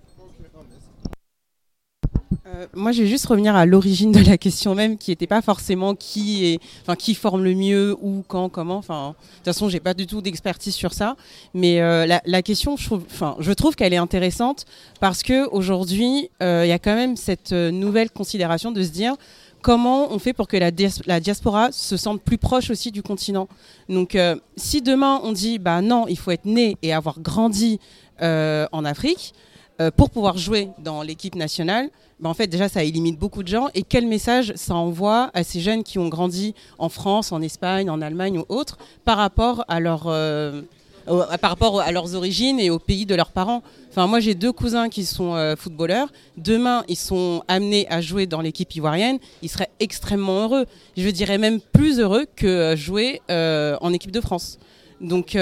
[2.55, 5.41] Euh, moi, je vais juste revenir à l'origine de la question même, qui n'était pas
[5.41, 8.77] forcément qui est, enfin, qui forme le mieux, où, quand, comment.
[8.77, 11.15] Enfin, de toute façon, j'ai pas du tout d'expertise sur ça.
[11.53, 14.65] Mais euh, la, question, je trouve, enfin, trouve qu'elle est intéressante
[14.99, 19.15] parce que aujourd'hui, euh, il y a quand même cette nouvelle considération de se dire
[19.61, 23.03] comment on fait pour que la, dias- la diaspora se sente plus proche aussi du
[23.03, 23.47] continent.
[23.89, 24.17] Donc,
[24.55, 27.79] si demain on dit, bah non, il faut être né et avoir grandi
[28.21, 29.33] en Afrique
[29.81, 33.47] euh, pour pouvoir jouer dans l'équipe nationale, bah, en fait déjà ça élimine beaucoup de
[33.47, 33.69] gens.
[33.73, 37.89] Et quel message ça envoie à ces jeunes qui ont grandi en France, en Espagne,
[37.89, 40.61] en Allemagne ou autres par rapport à euh,
[41.07, 43.63] leurs origines et au pays de leurs parents?
[43.89, 46.11] Enfin, moi, j'ai deux cousins qui sont euh, footballeurs.
[46.35, 49.17] Demain, ils sont amenés à jouer dans l'équipe ivoirienne.
[49.41, 50.65] Ils seraient extrêmement heureux.
[50.97, 54.59] Je dirais même plus heureux que jouer en équipe de France.
[54.99, 55.37] Donc,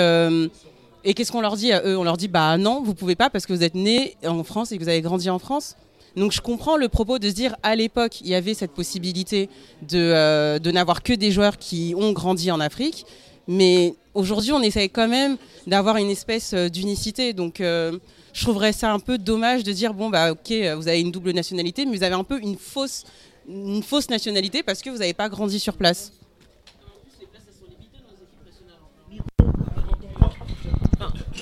[1.08, 3.30] et qu'est-ce qu'on leur dit à eux On leur dit bah non, vous pouvez pas
[3.30, 5.78] parce que vous êtes nés en France et que vous avez grandi en France.
[6.18, 9.50] Donc je comprends le propos de se dire à l'époque il y avait cette possibilité
[9.84, 13.06] de, euh, de n'avoir que des joueurs qui ont grandi en Afrique,
[13.48, 17.32] mais aujourd'hui on essaye quand même d'avoir une espèce euh, d'unicité.
[17.32, 17.98] Donc euh,
[18.34, 21.32] je trouverais ça un peu dommage de dire bon bah ok vous avez une double
[21.32, 23.06] nationalité, mais vous avez un peu une fausse,
[23.48, 26.12] une fausse nationalité parce que vous n'avez pas grandi sur place.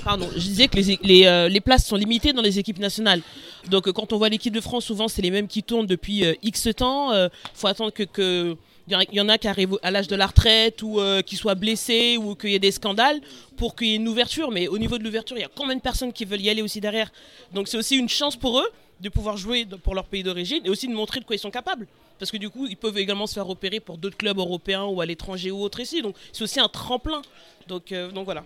[0.06, 3.24] Pardon, je disais que les, euh, les places sont limitées dans les équipes nationales.
[3.72, 6.24] Donc euh, quand on voit l'équipe de France, souvent c'est les mêmes qui tournent depuis
[6.24, 7.12] euh, X temps.
[7.12, 8.56] Il faut attendre que...
[8.88, 11.56] il y en a- qui arrivent à l'âge de la retraite ou euh, qui soient
[11.56, 13.20] blessés ou qu'il y ait des scandales
[13.58, 14.51] pour qu'il y ait une ouverture.
[14.51, 16.62] Mais au niveau de l'ouverture, il y a combien de personnes qui veulent y aller
[16.62, 17.12] aussi derrière?
[17.51, 18.70] Donc c'est aussi une chance pour eux
[19.01, 21.49] de pouvoir jouer pour leur pays d'origine et aussi de montrer de quoi ils sont
[21.49, 21.88] capables.
[22.20, 25.01] Parce que du coup, ils peuvent également se faire opérer pour d'autres clubs européens ou
[25.01, 26.03] à l'étranger ou autre ici.
[26.03, 27.24] Donc c'est aussi un tremplin.
[27.68, 28.43] Donc, donc voilà.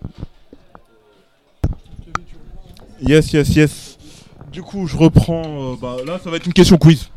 [3.06, 3.96] Yes, yes, yes.
[4.52, 5.42] Du coup, je reprends.
[5.44, 7.08] euh, bah, là, ça va être une question quiz.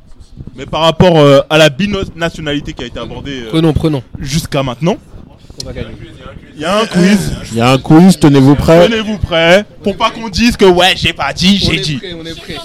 [0.55, 4.03] Mais par rapport euh, à la binationalité qui a été abordée euh, Prenons, prenons.
[4.19, 4.97] jusqu'à maintenant,
[6.55, 7.33] il y a un quiz.
[7.51, 8.87] Il y a un quiz, tenez-vous prêts.
[8.87, 11.97] Tenez-vous prêts pour pas qu'on dise que ouais, j'ai pas dit, On j'ai est dit.
[11.97, 12.55] prêt, on est prêt.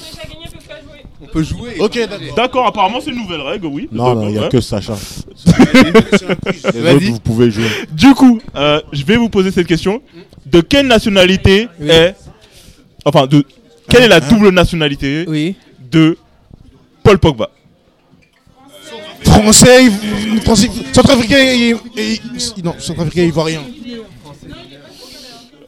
[1.20, 1.74] On peut jouer.
[1.78, 1.98] Ok,
[2.36, 2.66] d'accord.
[2.66, 3.88] Apparemment c'est une nouvelle règle, oui.
[3.92, 4.94] Non, non, il n'y a que Sacha.
[6.74, 7.66] Les autres, vous pouvez jouer.
[7.92, 10.00] Du coup, euh, je vais vous poser cette question.
[10.46, 12.14] De quelle nationalité est.
[13.04, 13.44] Enfin, de.
[13.88, 15.26] Quelle est la double nationalité
[15.90, 16.16] de
[17.02, 17.50] Paul Pogba?
[19.24, 19.90] Français,
[20.92, 22.20] centrafricain et, et-
[22.62, 23.62] non, centrafricain et ivoirien.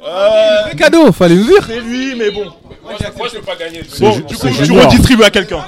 [0.06, 1.64] Euh, cadeau, fallait nous dire.
[1.66, 2.44] C'est lui, mais bon.
[2.82, 3.82] Moi, je peux pas gagner.
[4.00, 4.84] Bon, ju- du c'est coup, tu junior.
[4.86, 5.64] redistribues à quelqu'un.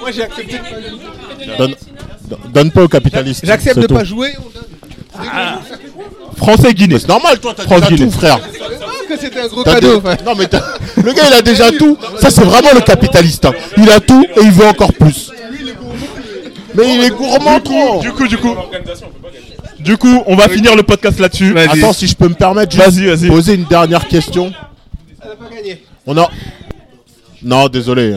[0.00, 0.56] Moi j'ai accepté.
[1.58, 1.74] Donne,
[2.28, 3.44] don- donne pas au capitaliste.
[3.44, 4.32] J'accepte c'est de pas jouer.
[6.36, 6.98] Français-Guinée.
[7.00, 8.04] C'est normal, toi, t'as déjà Guinée.
[8.06, 8.38] tout, frère.
[9.06, 10.00] Que c'était un gros cadeau.
[10.00, 10.48] des- Non mais
[11.02, 11.96] le gars il a déjà tout.
[12.20, 13.44] Ça c'est vraiment le capitaliste.
[13.46, 13.52] hein.
[13.76, 15.30] Il a tout et il veut encore plus.
[16.74, 18.00] Mais il est gourmand trop.
[18.00, 18.54] Du coup, du coup.
[19.78, 21.56] Du coup, on va finir le podcast là-dessus.
[21.58, 23.28] Attends, si je peux me permettre, Vas-y, vas-y.
[23.28, 24.52] poser une dernière question.
[26.06, 26.28] On a.
[27.42, 28.16] Non, désolé.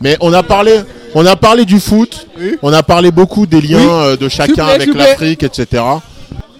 [0.00, 0.80] Mais on a parlé,
[1.14, 2.26] on a parlé du foot.
[2.62, 3.86] On a parlé beaucoup des liens Oui.
[3.90, 5.82] euh, de chacun plaît, avec l'Afrique, etc.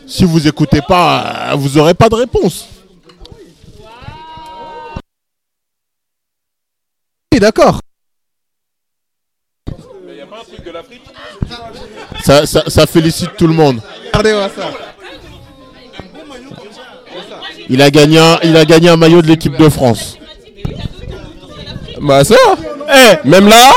[0.07, 2.69] Si vous écoutez pas, euh, vous aurez pas de réponse.
[7.33, 7.81] Oui, d'accord.
[12.23, 13.81] Ça, ça, ça félicite tout le monde.
[17.69, 20.19] Il a gagné, un, il a gagné un maillot de l'équipe de France.
[22.01, 22.37] Bah ça
[23.25, 23.73] Même là,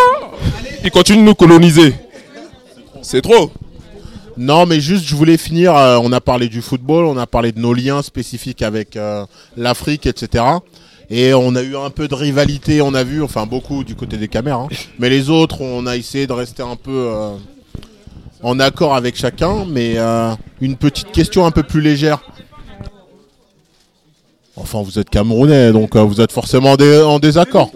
[0.83, 1.95] ils continuent de nous coloniser.
[3.01, 3.51] C'est trop.
[4.37, 5.75] Non, mais juste, je voulais finir.
[5.75, 9.25] euh, on a parlé du football, on a parlé de nos liens spécifiques avec euh,
[9.55, 10.43] l'Afrique, etc.
[11.09, 14.17] Et on a eu un peu de rivalité, on a vu, enfin beaucoup du côté
[14.17, 14.67] des caméras.
[14.71, 14.75] hein.
[14.99, 17.31] Mais les autres, on a essayé de rester un peu euh,
[18.43, 19.65] en accord avec chacun.
[19.65, 19.97] Mais
[20.61, 22.19] une petite question un peu plus légère.
[24.55, 27.71] Enfin, vous êtes camerounais, donc vous êtes forcément en désaccord.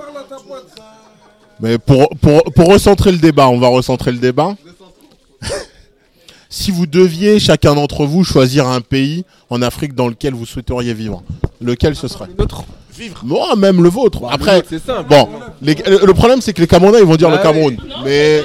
[1.60, 4.56] Mais pour, pour, pour recentrer le débat, on va recentrer le débat.
[6.52, 10.94] si vous deviez, chacun d'entre vous, choisir un pays en Afrique dans lequel vous souhaiteriez
[10.94, 11.24] vivre,
[11.62, 12.28] lequel ce serait?
[12.96, 14.20] Vivre Moi, même le vôtre.
[14.30, 15.10] Après, vôtre, c'est simple.
[15.10, 15.30] bon,
[15.62, 17.78] les- le problème c'est que les Camerounais ils vont dire Ah le Cameroun.
[18.04, 18.44] Mais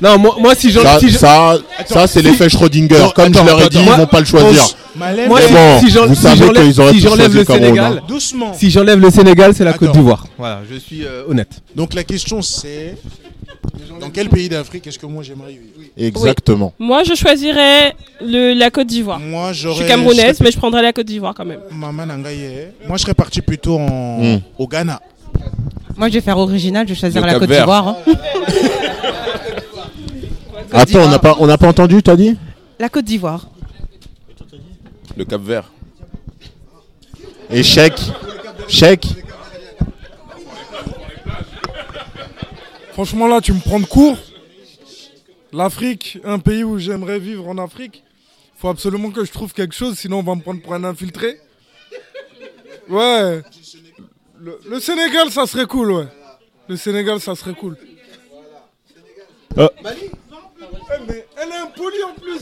[0.00, 0.82] Non, moi, moi si j'en.
[0.82, 2.98] ça, si je- ça, ça, c'est si- l'effet Schrödinger.
[2.98, 4.62] Non, Comme je attends, leur ai attends, dit, ils vont pas le choisir.
[4.96, 7.44] Malem, Moi, Mais si- bon, si vous si savez j'enlève- qu'ils auraient si j'enlève le
[7.44, 8.04] Cameroun, Sénégal, hein.
[8.06, 8.54] Doucement.
[8.54, 10.24] Si j'enlève le Sénégal, c'est la Côte d'Ivoire.
[10.38, 11.50] Voilà, je suis euh, honnête.
[11.74, 12.96] Donc la question c'est
[14.00, 15.62] dans quel pays d'Afrique est-ce que moi j'aimerais vivre?
[15.96, 16.72] Exactement.
[16.78, 19.18] Moi, je choisirais le, la Côte d'Ivoire.
[19.20, 21.60] Moi, Je suis camerounaise, mais je prendrais la Côte d'Ivoire quand même.
[21.72, 22.68] Maman Nangaye.
[22.86, 24.20] Moi, je serais parti plutôt en...
[24.22, 24.40] Hmm.
[24.58, 25.00] au Ghana.
[25.96, 27.88] Moi, je vais faire original, je vais choisir Le la Côte d'Ivoire.
[27.88, 27.96] hein.
[30.76, 32.36] Attends, on n'a pas, on n'a pas entendu, t'as dit
[32.80, 33.46] La Côte d'Ivoire.
[35.16, 35.70] Le Cap Vert.
[37.48, 38.00] Et chèque,
[38.66, 39.06] chèque.
[42.92, 44.18] Franchement, là, tu me prends de court.
[45.52, 48.02] L'Afrique, un pays où j'aimerais vivre en Afrique.
[48.56, 51.38] Faut absolument que je trouve quelque chose, sinon on va me prendre pour un infiltré.
[52.88, 53.42] Ouais.
[54.40, 56.06] Le, le Sénégal, ça serait cool, ouais.
[56.66, 57.76] Le Sénégal, ça serait cool.
[59.58, 59.68] Euh.
[61.64, 62.40] Elle est impolie en plus.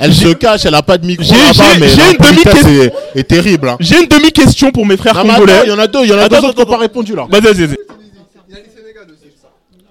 [0.00, 2.68] Elle se cache, elle a pas de micro J'ai- là-bas, mais une demi-question.
[3.14, 3.68] est, est terrible.
[3.68, 3.76] hein.
[3.80, 5.60] J'ai une demi-question pour mes frères Non, mais congolais.
[5.64, 6.76] il y en a deux, il y en a Attends, deux autres qui attends, n'ont
[6.76, 7.26] pas répondu là.
[7.30, 7.76] Vas-y, vas-y, vas-y.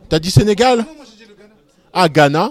[0.10, 0.86] T'as dit Sénégal?
[1.94, 2.50] Ah, Ghana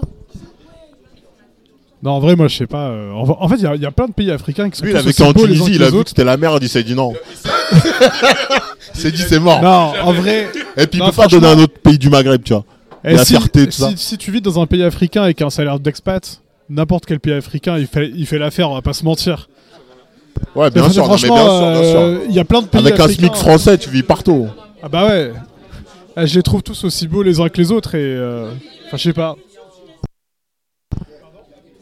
[2.01, 2.87] Non, en vrai, moi, je sais pas.
[2.89, 4.77] euh, en, en fait, il y a- il y, a plein de pays africains qui
[4.77, 5.85] sont Lui, il tous a aussi vécu en beaux les uns Tunisie, que il a
[5.85, 6.09] les vu que autres.
[6.09, 7.13] c'était la merde, il s'est dit non.
[8.95, 9.61] il s'est dit c'est mort.
[9.61, 10.49] Non, en vrai.
[10.75, 12.65] Et puis il non, peut pas donner franchement- un autre pays du Maghreb, tu vois.
[13.11, 13.91] La si, fierté, tout si, ça.
[13.95, 17.77] si tu vis dans un pays africain avec un salaire d'expat, n'importe quel pays africain,
[17.77, 19.49] il fait, il fait l'affaire, on va pas se mentir.
[20.55, 21.99] Ouais, bien sûr, non, mais bien sûr, bien sûr.
[21.99, 24.47] euh, il y a plein de pays Avec un SMIC français, tu vis partout.
[24.81, 25.33] Ah bah ouais.
[26.17, 27.99] Eh, Je les trouve tous aussi beaux les uns que les autres et...
[28.01, 28.51] euh,
[28.87, 29.35] Enfin, je sais pas.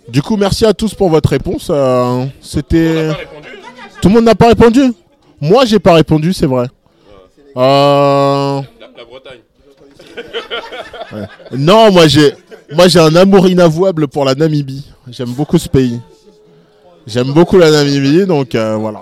[0.08, 1.68] Du coup, merci à tous pour votre réponse.
[1.70, 3.12] euh, C'était.
[4.02, 4.94] Tout le monde n'a pas répondu?
[5.40, 6.68] Moi, j'ai pas répondu, c'est vrai.
[7.58, 8.62] Euh...
[8.98, 9.40] La, Bretagne.
[11.14, 11.26] Ouais.
[11.58, 12.34] Non, moi j'ai,
[12.72, 14.86] moi j'ai un amour inavouable pour la Namibie.
[15.10, 16.00] J'aime beaucoup ce pays.
[17.08, 19.02] J'aime beaucoup la Namibie, donc euh, voilà.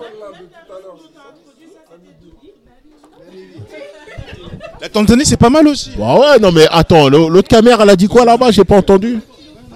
[4.80, 5.90] La Tanzanie, c'est pas mal aussi.
[5.98, 8.50] Bah ouais, non mais attends, l'au- l'autre caméra, elle a dit quoi là-bas?
[8.50, 9.20] J'ai pas entendu.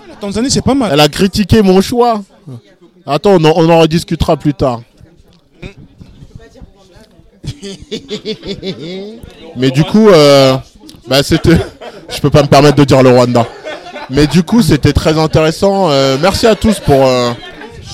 [0.09, 0.91] La Tanzanie, c'est pas mal.
[0.93, 2.23] Elle a critiqué mon choix.
[3.07, 4.81] Attends, on en, on en rediscutera plus tard.
[9.57, 10.57] Mais du coup, euh,
[11.09, 11.57] bah c'était.
[12.15, 13.47] Je peux pas me permettre de dire le Rwanda.
[14.11, 15.89] Mais du coup, c'était très intéressant.
[15.91, 17.07] Euh, merci à tous pour.
[17.07, 17.31] euh,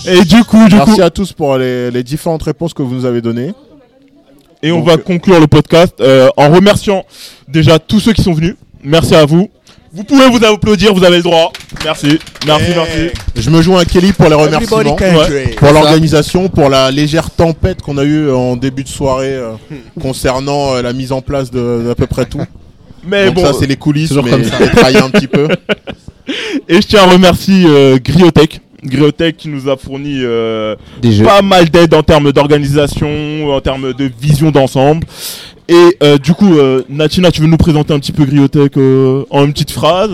[0.07, 2.95] Et du coup, du merci coup- à tous pour les, les différentes réponses que vous
[2.95, 3.53] nous avez données.
[4.63, 7.05] Et on va conclure le podcast euh, en remerciant
[7.49, 8.57] déjà tous ceux qui sont venus.
[8.83, 9.49] Merci à vous.
[9.93, 11.51] Vous pouvez vous applaudir, vous avez le droit.
[11.85, 13.11] Merci, merci, merci.
[13.35, 15.55] Je me joins à Kelly pour les remerciements, Ouais.
[15.57, 19.53] pour l'organisation, pour la légère tempête qu'on a eue en début de soirée euh,
[20.01, 22.43] concernant euh, la mise en place de d'à peu près tout.
[23.05, 24.57] Mais Donc bon, ça c'est les coulisses, toujours mais comme ça.
[24.59, 25.49] un petit peu.
[26.69, 28.61] Et je tiens à remercier euh, Griotech.
[28.85, 31.25] Griotech qui nous a fourni euh, Des jeux.
[31.25, 35.07] pas mal d'aide en termes d'organisation, en termes de vision d'ensemble.
[35.69, 39.25] Et euh, du coup, euh, Natina, tu veux nous présenter un petit peu Griotech euh,
[39.31, 40.11] en une petite phrase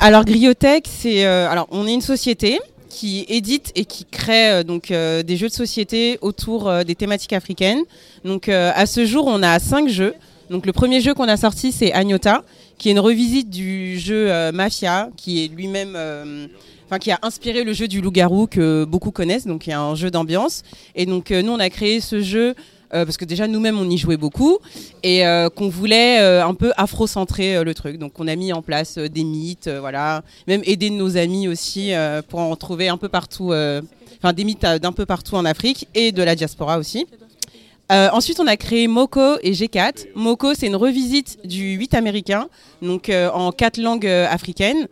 [0.00, 2.58] alors Griotech, c'est euh, alors on est une société
[2.90, 6.94] qui édite et qui crée euh, donc euh, des jeux de société autour euh, des
[6.94, 7.82] thématiques africaines.
[8.24, 10.14] Donc à ce jour, on a cinq jeux.
[10.50, 12.44] Donc le premier jeu qu'on a sorti, c'est Agnota,
[12.76, 15.96] qui est une revisite du jeu Mafia, qui est lui-même
[16.86, 20.10] Enfin, qui a inspiré le jeu du loup-garou que beaucoup connaissent, donc il un jeu
[20.10, 20.64] d'ambiance.
[20.96, 22.56] Et donc nous, on a créé ce jeu
[22.92, 24.58] euh, parce que déjà nous-mêmes on y jouait beaucoup
[25.04, 27.98] et euh, qu'on voulait euh, un peu afro-centrer le truc.
[27.98, 31.92] Donc on a mis en place des mythes, voilà, même aider nos amis aussi
[32.28, 33.52] pour en trouver un peu partout,
[34.18, 37.06] enfin des mythes d'un peu partout en Afrique et de la diaspora aussi.
[37.90, 40.06] Ensuite, on a créé Moko et G4.
[40.14, 42.48] Moko, c'est une revisite du 8 américain,
[42.82, 44.88] donc en quatre langues africaines.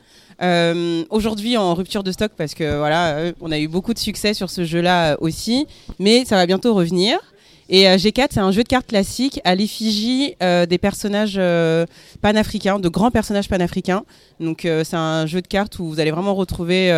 [1.11, 4.51] Aujourd'hui, en rupture de stock parce que voilà, on a eu beaucoup de succès sur
[4.51, 5.67] ce jeu-là aussi,
[5.99, 7.19] mais ça va bientôt revenir.
[7.69, 11.85] Et euh, G4, c'est un jeu de cartes classique à l'effigie euh, des personnages euh,
[12.23, 14.05] panafricains, de grands personnages panafricains.
[14.41, 16.93] Donc c'est un jeu de cartes où vous allez vraiment retrouver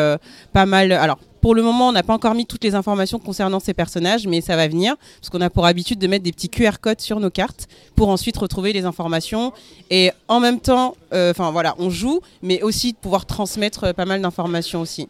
[0.52, 0.92] pas mal.
[0.92, 4.26] Alors pour le moment, on n'a pas encore mis toutes les informations concernant ces personnages,
[4.26, 7.00] mais ça va venir parce qu'on a pour habitude de mettre des petits QR codes
[7.00, 7.66] sur nos cartes
[7.96, 9.54] pour ensuite retrouver les informations
[9.88, 14.20] et en même temps, enfin voilà, on joue, mais aussi de pouvoir transmettre pas mal
[14.20, 15.08] d'informations aussi.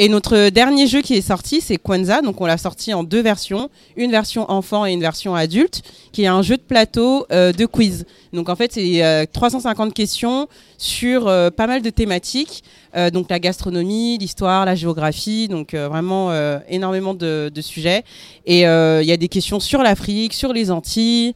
[0.00, 2.20] Et notre dernier jeu qui est sorti, c'est Kwanzaa.
[2.20, 6.24] Donc, on l'a sorti en deux versions, une version enfant et une version adulte, qui
[6.24, 8.04] est un jeu de plateau euh, de quiz.
[8.32, 12.64] Donc, en fait, c'est euh, 350 questions sur euh, pas mal de thématiques.
[12.96, 15.46] Euh, donc, la gastronomie, l'histoire, la géographie.
[15.46, 16.32] Donc, vraiment
[16.68, 18.02] énormément de, sujets.
[18.46, 21.34] Et il y a des questions sur l'Afrique, sur les Antilles,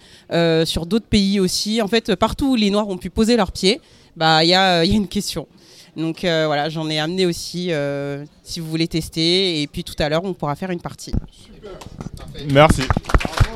[0.64, 1.80] sur d'autres pays aussi.
[1.80, 3.80] En fait, partout où les Noirs ont pu poser leurs pieds,
[4.16, 5.46] bah, il y a une question.
[5.99, 9.61] Donc euh, voilà, j'en ai amené aussi euh, si vous voulez tester.
[9.61, 11.12] Et puis tout à l'heure, on pourra faire une partie.
[12.53, 12.82] Merci.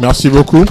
[0.00, 0.64] Merci beaucoup.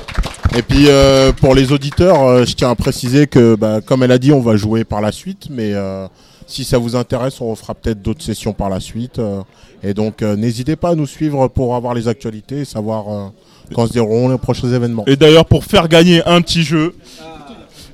[0.56, 4.12] Et puis euh, pour les auditeurs, euh, je tiens à préciser que, bah, comme elle
[4.12, 6.08] a dit, on va jouer par la suite, mais euh,
[6.46, 9.20] si ça vous intéresse, on refera peut-être d'autres sessions par la suite.
[9.20, 9.42] euh,
[9.82, 13.30] et donc euh, n'hésitez pas à nous suivre pour avoir les actualités et savoir euh,
[13.74, 15.06] quand se dérouleront les prochains événements.
[15.08, 16.94] Et d'ailleurs, pour faire gagner un petit jeu,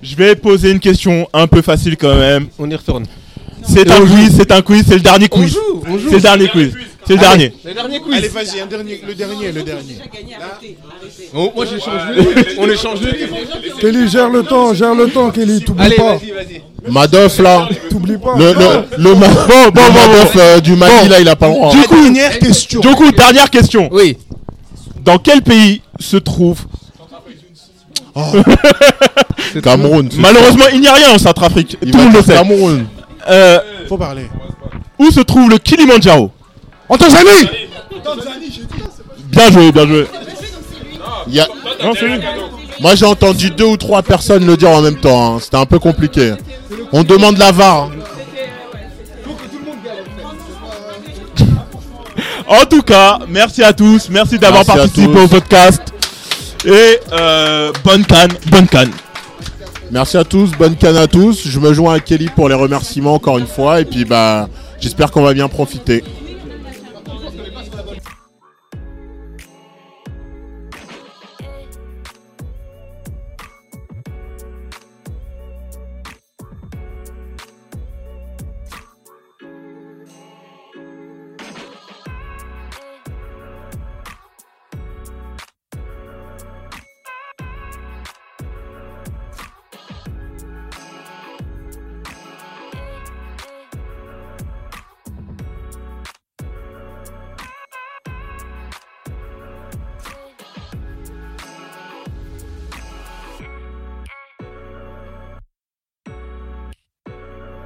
[0.01, 2.47] je vais poser une question un peu facile quand même.
[2.57, 3.05] On y retourne.
[3.67, 5.53] C'est un quiz, c'est un quiz, c'est le dernier quiz.
[5.53, 6.09] joue, on joue.
[6.09, 6.73] C'est le dernier quiz.
[7.05, 7.27] C'est le Allez.
[7.29, 7.53] dernier.
[7.65, 8.13] Le dernier quiz.
[8.15, 9.97] Allez, vas-y, un dernier, le dernier, le dernier.
[11.33, 12.49] Oh, moi j'échange le livre.
[12.59, 13.35] On échange le livre.
[13.79, 16.15] Kelly, gère le temps, gère le temps, Kelly, t'oublies Allez, pas.
[16.15, 16.91] vas-y, vas-y.
[16.91, 18.35] Madoff là, T'oublies pas.
[18.37, 20.39] le, le, le, ma- Bon, bon, le bon, Madoff bon.
[20.39, 21.09] euh, du Mali Bon.
[21.09, 21.71] là, il a pas le droit.
[21.71, 22.79] Du coup, Dernière question.
[22.81, 23.89] du coup, dernière question.
[23.91, 24.17] Oui.
[25.03, 26.59] Dans quel pays se trouve
[29.63, 30.09] Cameroun.
[30.11, 31.77] c'est Malheureusement, il n'y a rien en Centrafrique.
[31.79, 32.33] Tout le monde le sait.
[32.33, 32.85] Cameroun.
[33.29, 33.59] Euh,
[33.89, 34.29] Faut parler.
[34.99, 36.31] où se trouve le Kilimandjaro
[36.89, 37.49] En Tanzanie
[39.25, 40.07] Bien joué, bien joué.
[41.27, 41.47] Il y a-
[41.83, 42.19] Non, c'est lui.
[42.79, 45.35] Moi j'ai entendu deux ou trois personnes le dire en même temps.
[45.35, 45.39] hein.
[45.41, 46.33] C'était un peu compliqué.
[46.93, 47.83] On demande la VAR.
[47.83, 47.91] hein.
[52.47, 54.09] En tout cas, merci à tous.
[54.09, 55.81] Merci d'avoir participé au podcast.
[56.65, 58.91] Et euh, bonne canne, bonne canne.
[59.89, 61.47] Merci à tous, bonne canne à tous.
[61.47, 63.79] Je me joins à Kelly pour les remerciements encore une fois.
[63.79, 66.03] Et puis bah j'espère qu'on va bien profiter.